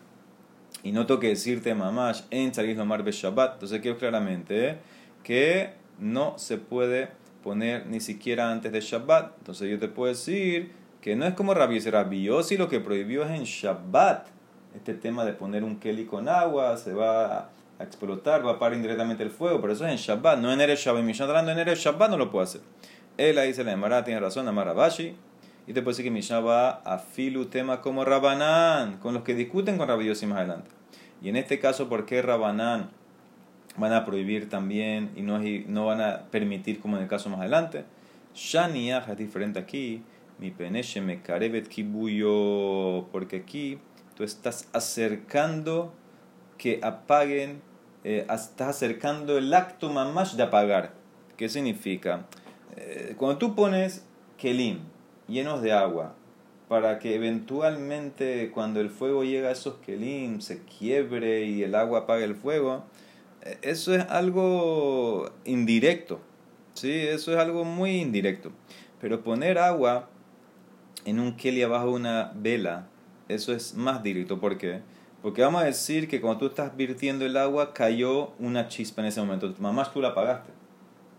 Y 0.83 0.91
no 0.91 1.07
tengo 1.07 1.21
que 1.21 1.29
decirte 1.29 1.77
mamash 1.77 2.23
en 2.31 2.51
Tzarich 2.51 2.77
Lomar 2.77 3.05
Be 3.05 3.13
Shabbat. 3.13 3.53
Entonces 3.53 3.81
quiero 3.81 3.99
claramente 3.99 4.69
¿eh? 4.71 4.79
que 5.23 5.75
no 6.01 6.37
se 6.39 6.59
puede 6.59 7.11
poner 7.45 7.87
ni 7.87 8.01
siquiera 8.01 8.51
antes 8.51 8.73
de 8.73 8.81
Shabbat. 8.81 9.39
Entonces 9.39 9.71
yo 9.71 9.79
te 9.79 9.87
puedo 9.87 10.13
decir 10.13 10.85
que 11.07 11.15
no 11.15 11.25
es 11.25 11.35
como 11.35 11.55
Rabbi 11.55 11.79
Rabbi 11.79 12.29
si 12.43 12.57
lo 12.57 12.69
que 12.69 12.81
prohibió 12.81 13.23
es 13.23 13.31
en 13.31 13.45
Shabbat. 13.45 14.27
Este 14.75 14.93
tema 14.93 15.25
de 15.25 15.35
poner 15.35 15.63
un 15.63 15.79
keli 15.79 16.05
con 16.05 16.29
agua 16.29 16.77
se 16.77 16.95
va 16.95 17.37
a 17.39 17.49
explotar, 17.79 18.45
va 18.45 18.55
a 18.55 18.59
parar 18.59 18.77
indirectamente 18.77 19.23
el 19.23 19.31
fuego. 19.31 19.61
Pero 19.61 19.73
eso 19.73 19.87
es 19.87 19.93
en 19.93 19.99
Shabbat, 19.99 20.41
no 20.41 20.53
en 20.53 20.61
Erev 20.61 20.77
Shabbat. 20.77 21.49
En 21.49 21.59
Erev 21.61 21.79
Shabbat 21.79 22.11
no 22.11 22.19
lo 22.19 22.33
puedo 22.33 22.43
hacer. 22.43 22.61
Él 23.19 23.39
ahí 23.39 23.47
dice 23.47 23.63
la 23.63 23.71
Emara, 23.71 24.03
tiene 24.03 24.19
razón, 24.19 24.49
Amar 24.49 24.67
Rabashi. 24.67 25.15
Y 25.69 25.73
te 25.73 25.81
puede 25.81 25.93
decir 25.93 26.07
que 26.07 26.11
Mishnah 26.11 26.41
va 26.41 26.71
a 26.71 26.99
filu 26.99 27.45
tema 27.45 27.81
como 27.83 28.05
Rabanán, 28.05 28.97
con 28.97 29.15
los 29.15 29.23
que 29.23 29.37
discuten 29.37 29.79
con 29.79 29.87
Rabbi 29.87 30.09
más 30.09 30.23
adelante. 30.23 30.71
Y 31.23 31.29
en 31.29 31.37
este 31.37 31.61
caso, 31.61 31.89
¿por 31.89 32.05
qué 32.05 32.21
Rabanán 32.21 32.91
van 33.77 33.93
a 33.93 34.05
prohibir 34.05 34.49
también 34.49 35.13
y 35.15 35.23
no, 35.23 35.39
no 35.69 35.87
van 35.87 36.01
a 36.01 36.23
permitir 36.33 36.81
como 36.81 36.97
en 36.97 37.05
el 37.05 37.09
caso 37.09 37.31
más 37.31 37.39
adelante? 37.39 37.85
Shaniah 38.35 39.07
es 39.09 39.17
diferente 39.17 39.61
aquí. 39.61 40.03
Mi 40.39 40.51
peneche 40.51 41.01
me 41.01 41.23
carebet 41.23 41.69
kibuyo. 41.69 43.07
Porque 43.13 43.37
aquí 43.37 43.79
tú 44.15 44.25
estás 44.25 44.69
acercando 44.73 45.93
que 46.59 46.81
apaguen, 46.83 47.61
eh, 48.05 48.27
estás 48.29 48.69
acercando 48.69 49.39
el 49.39 49.53
acto 49.55 49.91
mamash 49.91 50.35
de 50.35 50.43
apagar. 50.43 50.95
¿Qué 51.37 51.49
significa? 51.49 52.27
Eh, 52.77 53.15
cuando 53.17 53.39
tú 53.39 53.55
pones 53.55 54.05
kelim 54.37 54.81
llenos 55.29 55.63
de 55.63 55.73
agua 55.73 56.15
para 56.69 56.99
que 56.99 57.15
eventualmente 57.15 58.51
cuando 58.53 58.81
el 58.81 58.91
fuego 58.91 59.25
llega 59.25 59.49
a 59.49 59.53
esos 59.53 59.77
kelim 59.77 60.41
se 60.41 60.63
quiebre 60.65 61.45
y 61.45 61.63
el 61.63 61.75
agua 61.75 62.01
apague 62.01 62.25
el 62.25 62.35
fuego, 62.35 62.85
eh, 63.43 63.59
eso 63.63 63.95
es 63.95 64.05
algo 64.09 65.31
indirecto, 65.45 66.21
¿sí? 66.75 66.93
Eso 66.93 67.33
es 67.33 67.39
algo 67.39 67.65
muy 67.65 68.01
indirecto. 68.01 68.51
Pero 69.01 69.23
poner 69.23 69.59
agua 69.59 70.09
en 71.07 71.21
un 71.21 71.37
keli 71.37 71.63
abajo 71.63 71.87
de 71.87 71.93
una 71.93 72.33
vela, 72.35 72.89
eso 73.29 73.55
es 73.55 73.75
más 73.75 74.03
directo. 74.03 74.39
¿Por 74.39 74.59
qué? 74.59 74.83
Porque 75.23 75.41
vamos 75.41 75.63
a 75.63 75.65
decir 75.65 76.09
que 76.09 76.21
cuando 76.21 76.41
tú 76.41 76.47
estás 76.47 76.77
virtiendo 76.77 77.25
el 77.25 77.37
agua 77.37 77.73
cayó 77.73 78.33
una 78.39 78.69
chispa 78.69 79.01
en 79.01 79.09
ese 79.09 79.21
momento. 79.21 79.55
Mamás, 79.59 79.93
tú 79.93 80.01
la 80.03 80.09
apagaste. 80.09 80.51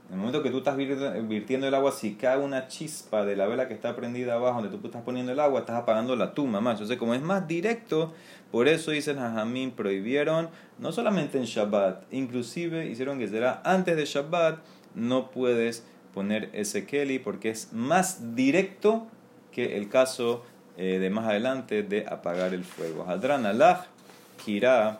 En 0.10 0.13
el 0.13 0.19
momento 0.19 0.41
que 0.41 0.52
tú 0.52 0.60
estás 0.60 0.78
virtiendo 0.78 1.67
el 1.67 1.73
agua, 1.73 1.91
si 1.91 2.15
cae 2.15 2.38
una 2.38 2.67
chispa 2.67 3.26
de 3.26 3.36
la 3.36 3.45
vela 3.47 3.67
que 3.67 3.73
está 3.73 3.95
prendida 3.95 4.36
abajo, 4.36 4.62
donde 4.62 4.78
tú 4.78 4.88
estás 4.88 5.04
poniendo 5.04 5.34
el 5.34 5.39
agua, 5.39 5.62
estás 5.62 5.76
apagando 5.76 6.15
la 6.15 6.34
tumba 6.34 6.62
más. 6.62 6.76
Entonces, 6.76 6.97
como 6.97 7.13
es 7.13 7.21
más 7.21 7.47
directo, 7.47 8.13
por 8.52 8.69
eso 8.69 8.91
dicen 8.91 9.17
Jajamín 9.17 9.71
prohibieron, 9.71 10.50
no 10.80 10.93
solamente 10.93 11.38
en 11.38 11.43
Shabbat, 11.43 12.04
inclusive 12.13 12.88
hicieron 12.88 13.19
que 13.19 13.28
será 13.28 13.62
antes 13.65 13.97
de 13.97 14.06
Shabbat, 14.06 14.60
no 14.95 15.30
puedes 15.32 15.86
poner 16.13 16.50
ese 16.54 16.86
Kelly 16.86 17.19
porque 17.19 17.50
es 17.50 17.73
más 17.73 18.36
directo 18.36 19.08
que 19.58 19.76
el 19.76 19.89
caso 19.89 20.43
eh, 20.78 21.00
de 21.00 21.10
más 21.10 21.26
adelante 21.26 21.82
de 21.82 22.06
apagar 22.08 22.54
el 22.54 22.63
fuego. 22.63 23.06
Hadran 23.10 23.48
Allah, 23.48 23.88
Kira, 24.46 25.00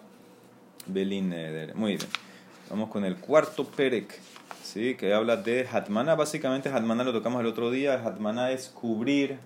Belin 0.88 1.30
Muy 1.76 1.98
bien. 1.98 2.10
Vamos 2.72 2.90
con 2.90 3.06
el 3.06 3.18
cuarto 3.18 3.66
Perek. 3.66 4.20
¿sí? 4.64 4.96
que 4.96 5.14
habla 5.14 5.38
de 5.38 5.68
Hatmana. 5.72 6.16
Básicamente, 6.16 6.70
Hatmana 6.70 7.04
lo 7.04 7.14
tocamos 7.14 7.40
el 7.42 7.46
otro 7.46 7.70
día. 7.70 8.02
Hatmana 8.04 8.50
es 8.50 8.70
cubrir 8.70 9.38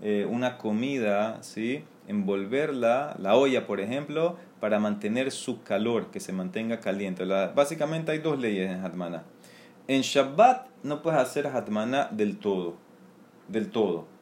eh, 0.00 0.26
una 0.26 0.56
comida, 0.56 1.42
¿sí? 1.42 1.84
envolverla, 2.08 3.14
la 3.18 3.36
olla, 3.36 3.66
por 3.66 3.80
ejemplo, 3.80 4.38
para 4.58 4.78
mantener 4.78 5.32
su 5.32 5.62
calor, 5.64 6.06
que 6.10 6.18
se 6.18 6.32
mantenga 6.32 6.80
caliente. 6.80 7.26
básicamente, 7.26 8.12
hay 8.12 8.20
dos 8.20 8.38
leyes 8.38 8.70
en 8.70 8.82
Hatmana. 8.82 9.24
En 9.86 10.00
Shabbat 10.00 10.68
no 10.82 11.02
puedes 11.02 11.20
hacer 11.20 11.46
Hatmana 11.46 12.08
del 12.10 12.38
todo. 12.38 12.78
Del 13.48 13.68
todo. 13.68 14.15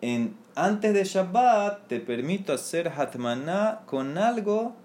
En, 0.00 0.36
antes 0.54 0.94
de 0.94 1.04
Shabbat 1.04 1.88
te 1.88 2.00
permito 2.00 2.52
hacer 2.52 2.88
Hatmana 2.88 3.80
con 3.86 4.18
algo 4.18 4.76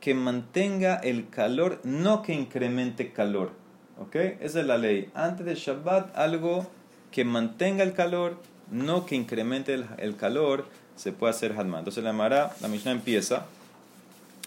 que 0.00 0.14
mantenga 0.14 0.96
el 0.96 1.28
calor, 1.30 1.80
no 1.82 2.22
que 2.22 2.34
incremente 2.34 3.12
calor. 3.12 3.52
¿Ok? 3.98 4.16
Esa 4.16 4.60
es 4.60 4.66
la 4.66 4.76
ley. 4.76 5.10
Antes 5.14 5.46
de 5.46 5.54
Shabbat, 5.54 6.16
algo 6.16 6.66
que 7.10 7.24
mantenga 7.24 7.82
el 7.84 7.94
calor, 7.94 8.38
no 8.70 9.06
que 9.06 9.14
incremente 9.14 9.72
el, 9.98 10.16
calor, 10.16 10.66
se 10.96 11.12
puede 11.12 11.30
hacer 11.30 11.52
Hadman. 11.52 11.80
Entonces 11.80 12.04
la 12.04 12.12
Mara, 12.12 12.52
la 12.60 12.68
Mishnah 12.68 12.92
empieza, 12.92 13.46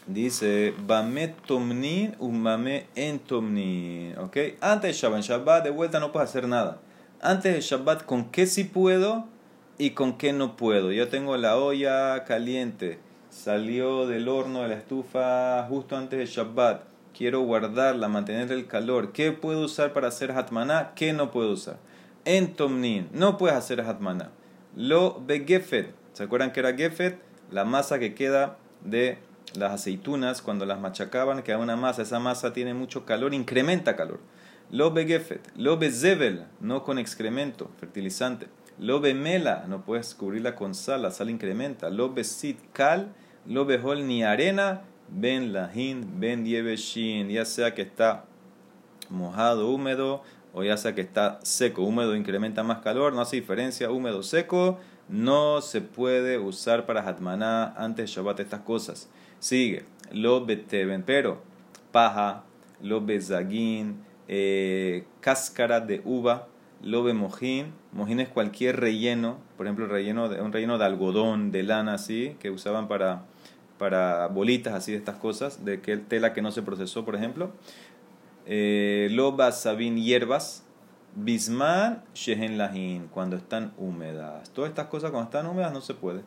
dice, 0.05 0.73
Bame 0.85 1.29
tomnin 1.47 2.15
umame 2.19 2.87
entomnin. 2.95 4.17
¿Ok? 4.19 4.37
Antes 4.61 4.91
de 4.91 4.93
Shabbat, 4.93 5.17
en 5.17 5.23
Shabbat 5.23 5.63
de 5.63 5.69
vuelta 5.69 5.99
no 5.99 6.11
puedes 6.11 6.29
hacer 6.29 6.47
nada. 6.47 6.79
Antes 7.21 7.53
de 7.53 7.61
Shabbat, 7.61 8.05
¿con 8.05 8.25
qué 8.31 8.45
sí 8.45 8.63
puedo 8.63 9.25
y 9.77 9.91
con 9.91 10.17
qué 10.17 10.33
no 10.33 10.57
puedo? 10.57 10.91
Yo 10.91 11.07
tengo 11.07 11.37
la 11.37 11.57
olla 11.57 12.23
caliente, 12.25 12.99
salió 13.29 14.07
del 14.07 14.27
horno 14.27 14.63
de 14.63 14.69
la 14.69 14.75
estufa 14.75 15.65
justo 15.69 15.95
antes 15.97 16.19
de 16.19 16.25
Shabbat 16.25 16.97
quiero 17.17 17.41
guardarla, 17.41 18.07
mantener 18.07 18.51
el 18.51 18.67
calor. 18.67 19.11
¿Qué 19.11 19.31
puedo 19.31 19.61
usar 19.61 19.91
para 19.91 20.09
hacer 20.09 20.31
hatmaná? 20.31 20.91
¿Qué 20.95 21.13
no 21.13 21.31
puedo 21.31 21.51
usar? 21.51 21.77
En 22.25 22.53
tomnin, 22.53 23.09
no 23.11 23.37
puedes 23.37 23.57
hacer 23.57 23.81
hatmaná. 23.81 24.29
Lo 24.75 25.19
begefet, 25.25 25.95
¿se 26.13 26.23
acuerdan 26.23 26.51
que 26.51 26.59
era 26.59 26.75
gefet? 26.75 27.19
La 27.49 27.65
masa 27.65 27.97
que 27.97 28.13
queda 28.13 28.57
de 28.83 29.17
las 29.55 29.71
aceitunas 29.71 30.43
cuando 30.43 30.65
las 30.65 30.79
machacaban, 30.79 31.41
queda 31.41 31.57
una 31.57 31.75
masa, 31.75 32.03
esa 32.03 32.19
masa 32.19 32.53
tiene 32.53 32.75
mucho 32.75 33.05
calor, 33.05 33.33
incrementa 33.33 33.95
calor. 33.95 34.19
Lo 34.69 34.91
begefet, 34.91 35.41
lo 35.55 35.77
bezevel, 35.77 36.45
no 36.59 36.83
con 36.83 36.99
excremento, 36.99 37.71
fertilizante. 37.79 38.47
Lo 38.79 38.99
mela, 38.99 39.65
no 39.67 39.83
puedes 39.83 40.13
cubrirla 40.13 40.55
con 40.55 40.75
sal, 40.75 41.01
la 41.01 41.11
sal 41.11 41.29
incrementa. 41.29 41.89
Lo 41.89 42.13
besit 42.13 42.59
cal, 42.73 43.13
lo 43.45 43.65
behol 43.65 44.07
ni 44.07 44.23
arena, 44.23 44.81
ben 45.09 45.51
lahin, 45.51 46.19
ben 46.19 46.45
yeveshin, 46.45 47.29
ya 47.29 47.45
sea 47.45 47.73
que 47.73 47.81
está 47.81 48.25
mojado, 49.09 49.69
húmedo, 49.69 50.21
o 50.53 50.63
ya 50.63 50.77
sea 50.77 50.93
que 50.93 51.01
está 51.01 51.39
seco. 51.43 51.83
Húmedo 51.83 52.15
incrementa 52.15 52.63
más 52.63 52.79
calor, 52.79 53.13
no 53.13 53.21
hace 53.21 53.37
diferencia. 53.37 53.89
Húmedo, 53.89 54.21
seco, 54.21 54.77
no 55.09 55.61
se 55.61 55.81
puede 55.81 56.37
usar 56.37 56.85
para 56.85 57.01
hatmaná 57.01 57.73
antes 57.77 58.09
de 58.09 58.15
Shabbat 58.15 58.39
estas 58.41 58.61
cosas. 58.61 59.09
Sigue, 59.39 59.85
lo 60.11 60.45
beteben, 60.45 61.03
pero 61.03 61.41
paja, 61.91 62.43
lo 62.81 63.01
bezagin, 63.01 64.03
eh, 64.27 65.05
cáscara 65.19 65.79
de 65.79 66.01
uva, 66.05 66.47
lo 66.81 67.01
mojín. 67.13 67.73
Mojín 67.97 68.21
es 68.21 68.29
cualquier 68.29 68.79
relleno, 68.79 69.39
por 69.57 69.65
ejemplo, 69.65 69.87
relleno 69.87 70.29
de, 70.29 70.39
un 70.39 70.53
relleno 70.53 70.77
de 70.77 70.85
algodón, 70.85 71.51
de 71.51 71.63
lana, 71.63 71.95
así, 71.95 72.37
que 72.39 72.49
usaban 72.49 72.87
para 72.87 73.23
para 73.77 74.27
bolitas 74.27 74.73
así 74.73 74.91
de 74.91 74.97
estas 74.97 75.17
cosas, 75.17 75.63
de 75.63 75.81
que 75.81 75.97
tela 75.97 76.33
que 76.33 76.41
no 76.41 76.51
se 76.51 76.61
procesó, 76.61 77.05
por 77.05 77.15
ejemplo. 77.15 77.51
Eh, 78.45 79.09
lobas, 79.11 79.61
sabín, 79.61 79.97
hierbas, 79.97 80.63
bisman, 81.15 82.03
shehen 82.13 82.57
lahin, 82.57 83.07
cuando 83.07 83.35
están 83.35 83.73
húmedas. 83.77 84.49
Todas 84.51 84.69
estas 84.69 84.87
cosas 84.87 85.11
cuando 85.11 85.29
están 85.29 85.47
húmedas 85.47 85.73
no 85.73 85.81
se 85.81 85.93
puede. 85.93 86.21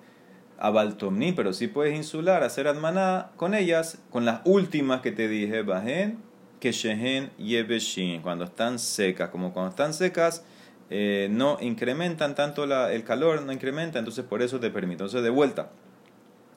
Abaltomni, 0.58 1.32
pero 1.32 1.52
sí 1.52 1.68
puedes 1.68 1.96
insular, 1.96 2.42
hacer 2.42 2.68
admaná 2.68 3.30
con 3.36 3.54
ellas, 3.54 3.98
con 4.10 4.26
las 4.26 4.42
últimas 4.44 5.00
que 5.00 5.10
te 5.10 5.26
dije, 5.26 5.62
bajen, 5.62 6.18
que 6.60 6.72
shehen 6.72 7.30
yebeshin, 7.38 8.20
cuando 8.20 8.44
están 8.44 8.78
secas, 8.78 9.30
como 9.30 9.54
cuando 9.54 9.70
están 9.70 9.94
secas, 9.94 10.44
eh, 10.90 11.28
no 11.30 11.56
incrementan 11.60 12.34
tanto 12.34 12.64
el 12.64 13.04
calor, 13.04 13.42
no 13.42 13.52
incrementa, 13.52 14.00
entonces 14.00 14.24
por 14.24 14.42
eso 14.42 14.58
te 14.58 14.70
permito. 14.70 15.04
Entonces, 15.04 15.22
de 15.22 15.30
vuelta, 15.30 15.70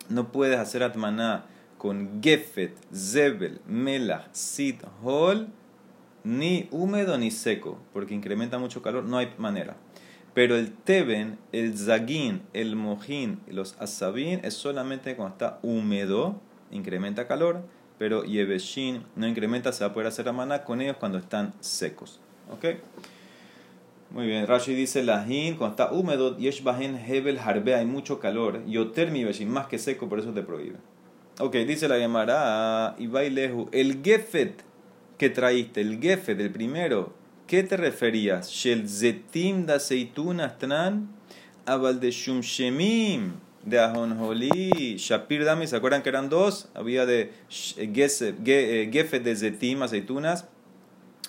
no 0.09 0.31
puedes 0.31 0.59
hacer 0.59 0.81
atmaná 0.83 1.45
con 1.77 2.21
gefet, 2.21 2.75
zebel, 2.93 3.61
melach, 3.67 4.27
sit, 4.31 4.81
hol, 5.03 5.47
ni 6.23 6.67
húmedo 6.71 7.17
ni 7.17 7.29
seco, 7.29 7.79
porque 7.93 8.15
incrementa 8.15 8.57
mucho 8.57 8.81
calor, 8.81 9.03
no 9.03 9.17
hay 9.17 9.33
manera. 9.37 9.75
Pero 10.33 10.55
el 10.55 10.73
teben, 10.73 11.37
el 11.51 11.77
zagin, 11.77 12.41
el 12.53 12.75
mojín 12.75 13.39
los 13.47 13.75
asabin 13.79 14.39
es 14.43 14.55
solamente 14.55 15.15
cuando 15.15 15.33
está 15.33 15.59
húmedo, 15.61 16.41
incrementa 16.71 17.27
calor, 17.27 17.61
pero 17.99 18.23
yeveshin 18.23 19.03
no 19.15 19.27
incrementa, 19.27 19.71
se 19.71 19.83
va 19.83 19.91
a 19.91 19.93
poder 19.93 20.07
hacer 20.07 20.27
amaná 20.27 20.63
con 20.63 20.81
ellos 20.81 20.97
cuando 20.97 21.19
están 21.19 21.53
secos. 21.59 22.19
¿Ok? 22.51 22.65
Muy 24.13 24.27
bien, 24.27 24.45
Rashi 24.45 24.75
dice 24.75 25.01
lahin, 25.01 25.55
cuando 25.55 25.71
está 25.71 25.91
húmedo, 25.91 26.37
yesh 26.37 26.61
bahen 26.61 26.95
hebel 26.95 27.39
harbe, 27.39 27.73
hay 27.73 27.87
mucho 27.87 28.19
calor, 28.19 28.63
yoter 28.67 29.09
mi 29.09 29.25
más 29.47 29.65
que 29.65 29.79
seco, 29.79 30.07
por 30.07 30.19
eso 30.19 30.31
te 30.31 30.43
prohíbe. 30.43 30.75
Ok, 31.39 31.55
dice 31.55 31.87
la 31.87 31.97
Gemara, 31.97 32.95
y 32.99 33.07
bailehu, 33.07 33.69
el 33.71 34.03
gefet 34.03 34.61
que 35.17 35.31
traíste, 35.31 35.81
el 35.81 35.99
gefet, 35.99 36.39
el 36.39 36.51
primero, 36.51 37.11
¿qué 37.47 37.63
te 37.63 37.75
referías? 37.75 38.51
Shel 38.51 38.87
zetim 38.87 39.65
da 39.65 39.77
aceitunas 39.77 40.59
tran, 40.59 41.09
abal 41.65 41.99
de 41.99 42.11
shumshemim, 42.11 43.31
de 43.65 43.79
ajonjolí, 43.79 44.95
shapir 44.97 45.43
dami, 45.43 45.65
¿se 45.65 45.75
acuerdan 45.75 46.03
que 46.03 46.09
eran 46.09 46.29
dos? 46.29 46.69
Había 46.75 47.07
de 47.07 47.31
eh, 47.77 48.89
gefet 48.93 49.23
de 49.23 49.35
zetim, 49.35 49.81
aceitunas, 49.81 50.47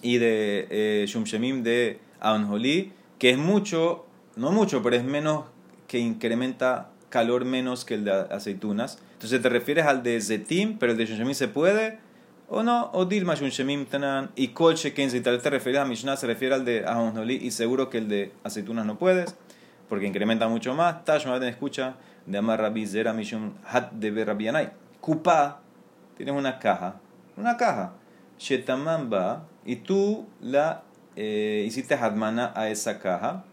y 0.02 0.18
de 0.18 0.66
eh, 0.68 1.06
shumshemim 1.08 1.62
de 1.62 2.03
ajonjolí, 2.24 2.92
que 3.18 3.30
es 3.30 3.38
mucho, 3.38 4.06
no 4.36 4.50
mucho, 4.50 4.82
pero 4.82 4.96
es 4.96 5.04
menos 5.04 5.44
que 5.86 5.98
incrementa 5.98 6.90
calor 7.08 7.44
menos 7.44 7.84
que 7.84 7.94
el 7.94 8.04
de 8.04 8.12
aceitunas. 8.12 8.98
Entonces 9.12 9.40
te 9.40 9.48
refieres 9.48 9.86
al 9.86 10.02
de 10.02 10.20
zetim, 10.20 10.78
pero 10.78 10.92
el 10.92 10.98
de 10.98 11.06
shumshemim 11.06 11.34
se 11.34 11.46
puede, 11.48 12.00
o 12.48 12.62
no, 12.62 12.90
o 12.92 13.04
dilma 13.04 13.34
shumshemim 13.34 13.86
tanan, 13.86 14.30
y 14.34 14.48
kol 14.48 14.74
sheken, 14.74 15.10
si 15.10 15.20
tal 15.20 15.40
te 15.40 15.50
refieres 15.50 15.80
a 15.80 15.84
Mishnah, 15.84 16.16
se 16.16 16.26
refiere 16.26 16.54
al 16.54 16.64
de 16.64 16.84
ajonjolí, 16.84 17.36
y 17.36 17.52
seguro 17.52 17.88
que 17.88 17.98
el 17.98 18.08
de 18.08 18.32
aceitunas 18.42 18.84
no 18.84 18.98
puedes, 18.98 19.36
porque 19.88 20.06
incrementa 20.06 20.48
mucho 20.48 20.74
más. 20.74 21.04
Tash, 21.04 21.26
escucha, 21.44 21.94
de 22.26 22.38
Amar 22.38 22.60
Rabbi 22.60 22.86
Zera 22.86 23.12
Mishum 23.12 23.52
Hat 23.64 23.92
de 23.92 24.24
Rabbi 24.24 24.44
Yanai. 24.44 24.72
Kupa, 25.00 25.60
tienes 26.16 26.34
una 26.34 26.58
caja, 26.58 27.00
una 27.36 27.56
caja. 27.56 27.92
Shetamamba, 28.38 29.46
y 29.64 29.76
tú 29.76 30.26
la 30.40 30.82
eh, 31.16 31.64
hiciste 31.66 31.94
hadmana 31.94 32.52
a 32.54 32.68
esa 32.68 32.98
caja. 32.98 33.44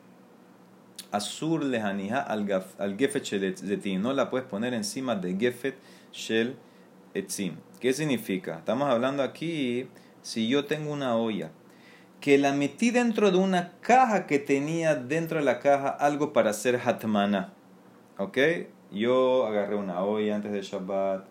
Azur 1.11 1.63
lehanija 1.63 2.21
al, 2.21 2.49
al 2.77 2.97
gefet 2.97 3.23
shel 3.23 3.43
etzim. 3.43 4.01
No 4.01 4.13
la 4.13 4.29
puedes 4.29 4.47
poner 4.47 4.73
encima 4.73 5.15
de 5.15 5.35
gefet 5.37 5.75
shel 6.11 6.55
etzim. 7.13 7.55
¿Qué 7.79 7.93
significa? 7.93 8.59
Estamos 8.59 8.89
hablando 8.89 9.23
aquí, 9.23 9.87
si 10.21 10.47
yo 10.47 10.65
tengo 10.65 10.91
una 10.91 11.15
olla 11.15 11.51
que 12.21 12.37
la 12.37 12.53
metí 12.53 12.91
dentro 12.91 13.31
de 13.31 13.37
una 13.37 13.73
caja 13.81 14.27
que 14.27 14.37
tenía 14.37 14.95
dentro 14.95 15.39
de 15.39 15.43
la 15.43 15.59
caja 15.59 15.89
algo 15.89 16.31
para 16.31 16.51
hacer 16.51 16.79
hatmana. 16.85 17.53
¿Ok? 18.17 18.37
Yo 18.91 19.47
agarré 19.47 19.75
una 19.75 20.03
olla 20.03 20.35
antes 20.35 20.51
de 20.51 20.61
Shabbat, 20.61 21.25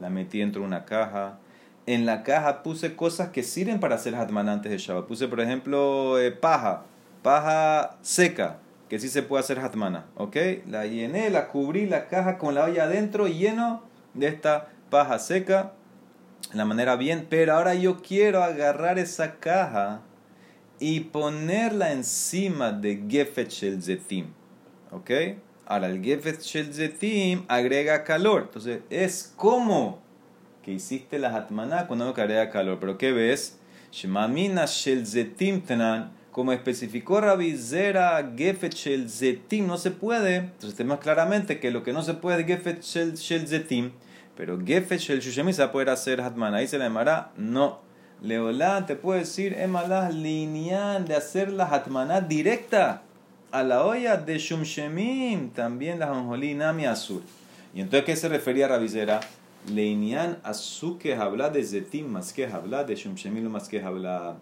la 0.00 0.10
metí 0.10 0.40
dentro 0.40 0.62
de 0.62 0.66
una 0.66 0.84
caja. 0.84 1.38
En 1.86 2.06
la 2.06 2.22
caja 2.22 2.62
puse 2.62 2.94
cosas 2.94 3.30
que 3.30 3.42
sirven 3.42 3.80
para 3.80 3.96
hacer 3.96 4.14
hatman 4.14 4.48
antes 4.48 4.70
de 4.70 4.78
Shabbat. 4.78 5.06
Puse, 5.06 5.26
por 5.28 5.40
ejemplo, 5.40 6.18
eh, 6.20 6.30
paja, 6.30 6.84
paja 7.22 7.98
seca, 8.02 8.58
que 8.88 9.00
sí 9.00 9.08
se 9.08 9.22
puede 9.22 9.40
hacer 9.40 9.58
hatmana. 9.58 10.06
¿Ok? 10.16 10.36
La 10.68 10.86
llené, 10.86 11.30
la 11.30 11.48
cubrí 11.48 11.86
la 11.86 12.06
caja 12.06 12.38
con 12.38 12.54
la 12.54 12.64
olla 12.64 12.84
adentro, 12.84 13.26
lleno 13.26 13.82
de 14.14 14.28
esta 14.28 14.68
paja 14.90 15.18
seca. 15.18 15.72
La 16.52 16.64
manera 16.64 16.96
bien, 16.96 17.26
pero 17.28 17.54
ahora 17.54 17.74
yo 17.74 18.02
quiero 18.02 18.44
agarrar 18.44 18.98
esa 18.98 19.36
caja 19.36 20.02
y 20.78 21.00
ponerla 21.00 21.92
encima 21.92 22.72
de 22.72 23.04
Gefet 23.08 23.48
Shel 23.48 23.82
Zetim. 23.82 24.26
¿Ok? 24.90 25.10
Ahora, 25.64 25.86
el 25.86 26.02
Gefet 26.02 26.40
agrega 27.48 28.04
calor. 28.04 28.42
Entonces, 28.42 28.80
es 28.90 29.32
como 29.36 30.01
que 30.62 30.72
hiciste 30.72 31.18
la 31.18 31.34
Hatmaná 31.34 31.86
cuando 31.86 32.04
no 32.04 32.10
agrega 32.10 32.50
calor. 32.50 32.78
Pero 32.80 32.98
¿qué 32.98 33.12
ves? 33.12 33.58
Shemamina 33.90 34.66
Shel 34.66 35.06
Zetim. 35.06 35.62
Como 36.30 36.52
especificó 36.52 37.20
Rabbi 37.20 37.56
Zera, 37.56 38.32
Gefet 38.36 38.74
Shel 38.74 39.10
Zetim 39.10 39.66
no 39.66 39.76
se 39.76 39.90
puede. 39.90 40.36
Entonces, 40.36 40.74
tenemos 40.74 41.00
claramente 41.00 41.60
que 41.60 41.70
lo 41.70 41.82
que 41.82 41.92
no 41.92 42.02
se 42.02 42.14
puede 42.14 42.40
es 42.40 42.46
Gefet 42.46 42.80
Shel, 42.82 43.14
shel 43.14 43.46
Zetim. 43.46 43.90
Pero 44.36 44.58
Gefet 44.64 44.98
Shel 44.98 45.20
Shushemi 45.20 45.52
se 45.52 45.62
va 45.62 45.68
a 45.68 45.72
poder 45.72 45.90
hacer 45.90 46.20
Hatmaná. 46.20 46.58
Ahí 46.58 46.66
se 46.66 46.78
le 46.78 46.84
llamará 46.84 47.32
no. 47.36 47.80
Leolá 48.22 48.86
te 48.86 48.94
puede 48.94 49.20
decir, 49.20 49.54
emalas 49.58 50.14
lineal 50.14 51.06
de 51.06 51.16
hacer 51.16 51.52
la 51.52 51.66
Hatmaná 51.66 52.20
directa 52.20 53.02
a 53.50 53.62
la 53.62 53.84
olla 53.84 54.16
de 54.16 54.38
Shumshemim, 54.38 55.50
también 55.50 55.98
la 55.98 56.06
Jonjolí 56.06 56.54
Nami 56.54 56.86
Azul. 56.86 57.22
Y 57.74 57.80
entonces, 57.80 58.04
¿qué 58.04 58.16
se 58.16 58.28
refería 58.28 58.66
a 58.66 58.68
Rabizera? 58.68 59.20
Leinian 59.68 60.38
Azul 60.42 60.98
que 60.98 61.14
habla 61.14 61.50
de 61.50 61.62
Zetim 61.64 62.06
más 62.06 62.32
que 62.32 62.46
habla 62.46 62.84
de 62.84 62.94
Shumshemim 62.96 63.48
más 63.48 63.68
que 63.68 63.80
habla. 63.82 64.38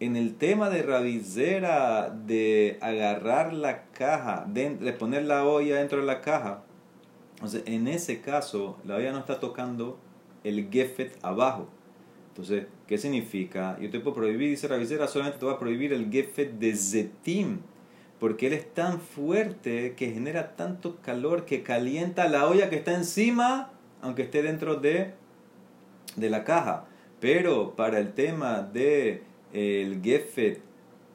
En 0.00 0.16
el 0.16 0.36
tema 0.36 0.70
de 0.70 0.82
Rabizera, 0.82 2.10
de 2.10 2.78
agarrar 2.80 3.52
la 3.52 3.84
caja, 3.92 4.46
de, 4.48 4.70
poner 4.98 5.24
la 5.24 5.44
olla 5.44 5.76
dentro 5.76 6.00
de 6.00 6.06
la 6.06 6.20
caja, 6.22 6.62
entonces, 7.34 7.62
en 7.66 7.88
ese 7.88 8.20
caso, 8.20 8.78
la 8.84 8.96
olla 8.96 9.12
no 9.12 9.18
está 9.18 9.40
tocando 9.40 9.98
el 10.44 10.70
gefet 10.70 11.18
abajo. 11.22 11.68
Entonces, 12.28 12.66
¿qué 12.86 12.98
significa? 12.98 13.78
Yo 13.80 13.90
te 13.90 14.00
puedo 14.00 14.16
prohibir, 14.16 14.50
dice 14.50 14.68
Rabizera, 14.68 15.06
solamente 15.06 15.38
te 15.38 15.44
voy 15.44 15.54
a 15.54 15.58
prohibir 15.58 15.92
el 15.92 16.10
gefet 16.10 16.52
de 16.58 16.74
Zetim 16.74 17.60
porque 18.20 18.48
él 18.48 18.52
es 18.52 18.72
tan 18.74 19.00
fuerte 19.00 19.94
que 19.96 20.12
genera 20.12 20.54
tanto 20.54 20.96
calor 21.00 21.46
que 21.46 21.62
calienta 21.62 22.28
la 22.28 22.46
olla 22.46 22.68
que 22.68 22.76
está 22.76 22.94
encima, 22.94 23.72
aunque 24.02 24.22
esté 24.22 24.42
dentro 24.42 24.76
de, 24.76 25.12
de 26.16 26.30
la 26.30 26.44
caja. 26.44 26.84
Pero 27.20 27.74
para 27.76 27.98
el 27.98 28.12
tema 28.12 28.62
de 28.62 29.22
eh, 29.52 29.82
el 29.82 30.02
gefet 30.02 30.62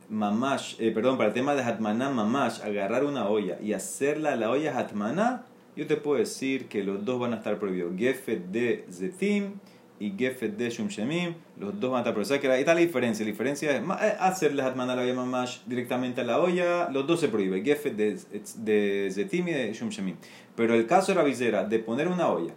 mamash, 0.10 0.76
eh, 0.80 0.92
perdón, 0.92 1.18
para 1.18 1.30
el 1.30 1.34
tema 1.34 1.56
de 1.56 1.64
hatmaná 1.64 2.10
mamash, 2.10 2.62
agarrar 2.62 3.04
una 3.04 3.28
olla 3.28 3.58
y 3.62 3.74
hacerla 3.74 4.36
la 4.36 4.52
olla 4.52 4.78
hatmaná, 4.78 5.46
yo 5.76 5.88
te 5.88 5.98
puedo 5.98 6.20
decir 6.20 6.68
que 6.68 6.84
los 6.84 7.04
dos 7.04 7.20
van 7.20 7.34
a 7.34 7.38
estar 7.38 7.60
prohibidos. 7.60 7.94
Gefet 7.98 8.46
de 8.48 8.86
zetim 8.90 9.56
y 10.00 10.12
Gefet 10.12 10.58
de 10.58 10.70
Shumshemim, 10.70 11.34
los 11.60 11.80
dos 11.80 11.92
van 11.92 12.00
a 12.00 12.02
estar 12.02 12.14
prohibidos. 12.14 12.40
que 12.40 12.50
ahí 12.50 12.60
está 12.62 12.74
la 12.74 12.82
diferencia. 12.82 13.26
La 13.26 13.32
diferencia 13.32 13.72
es 13.72 13.82
eh, 13.82 14.16
hacerle 14.20 14.62
Hatman 14.62 14.90
a 14.90 14.96
la 14.96 15.14
Mamash 15.14 15.60
directamente 15.66 16.22
a 16.22 16.24
la 16.24 16.40
olla, 16.40 16.90
los 16.90 17.06
dos 17.08 17.20
se 17.20 17.28
prohíben, 17.28 17.64
Gefet 17.64 17.96
de, 17.96 18.20
de 18.58 19.10
Zetim 19.12 19.48
y 19.48 19.52
de 19.52 19.74
Shumshemim. 19.74 20.16
Pero 20.56 20.76
el 20.76 20.86
caso 20.88 21.12
de 21.12 21.18
la 21.18 21.24
visera, 21.24 21.66
de 21.66 21.80
poner 21.80 22.08
una 22.08 22.30
olla, 22.30 22.54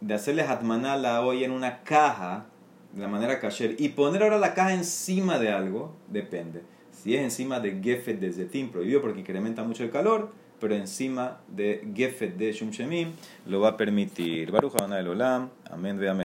de 0.00 0.14
hacerle 0.14 0.42
Hatman 0.42 0.86
a 0.86 0.96
la 0.96 1.24
olla 1.24 1.44
en 1.44 1.52
una 1.52 1.82
caja, 1.82 2.46
de 2.92 3.02
la 3.02 3.08
manera 3.08 3.40
kasher, 3.40 3.76
y 3.78 3.90
poner 3.90 4.22
ahora 4.22 4.38
la 4.38 4.54
caja 4.54 4.74
encima 4.74 5.38
de 5.38 5.50
algo, 5.50 5.96
depende. 6.08 6.62
Si 6.92 7.14
es 7.14 7.22
encima 7.22 7.60
de 7.60 7.80
Gefet 7.82 8.20
de 8.20 8.32
Zetim, 8.32 8.70
prohibido 8.70 9.00
porque 9.00 9.20
incrementa 9.20 9.64
mucho 9.64 9.82
el 9.84 9.90
calor, 9.90 10.32
pero 10.60 10.74
encima 10.74 11.40
de 11.48 11.86
Gefet 11.94 12.36
de 12.36 12.52
Shumshemim 12.52 13.12
lo 13.46 13.60
va 13.60 13.70
a 13.70 13.76
permitir. 13.76 14.50
Baruch 14.50 14.74
el 14.80 15.08
Olam. 15.08 15.50
Amén, 15.70 15.98
amén. 15.98 16.08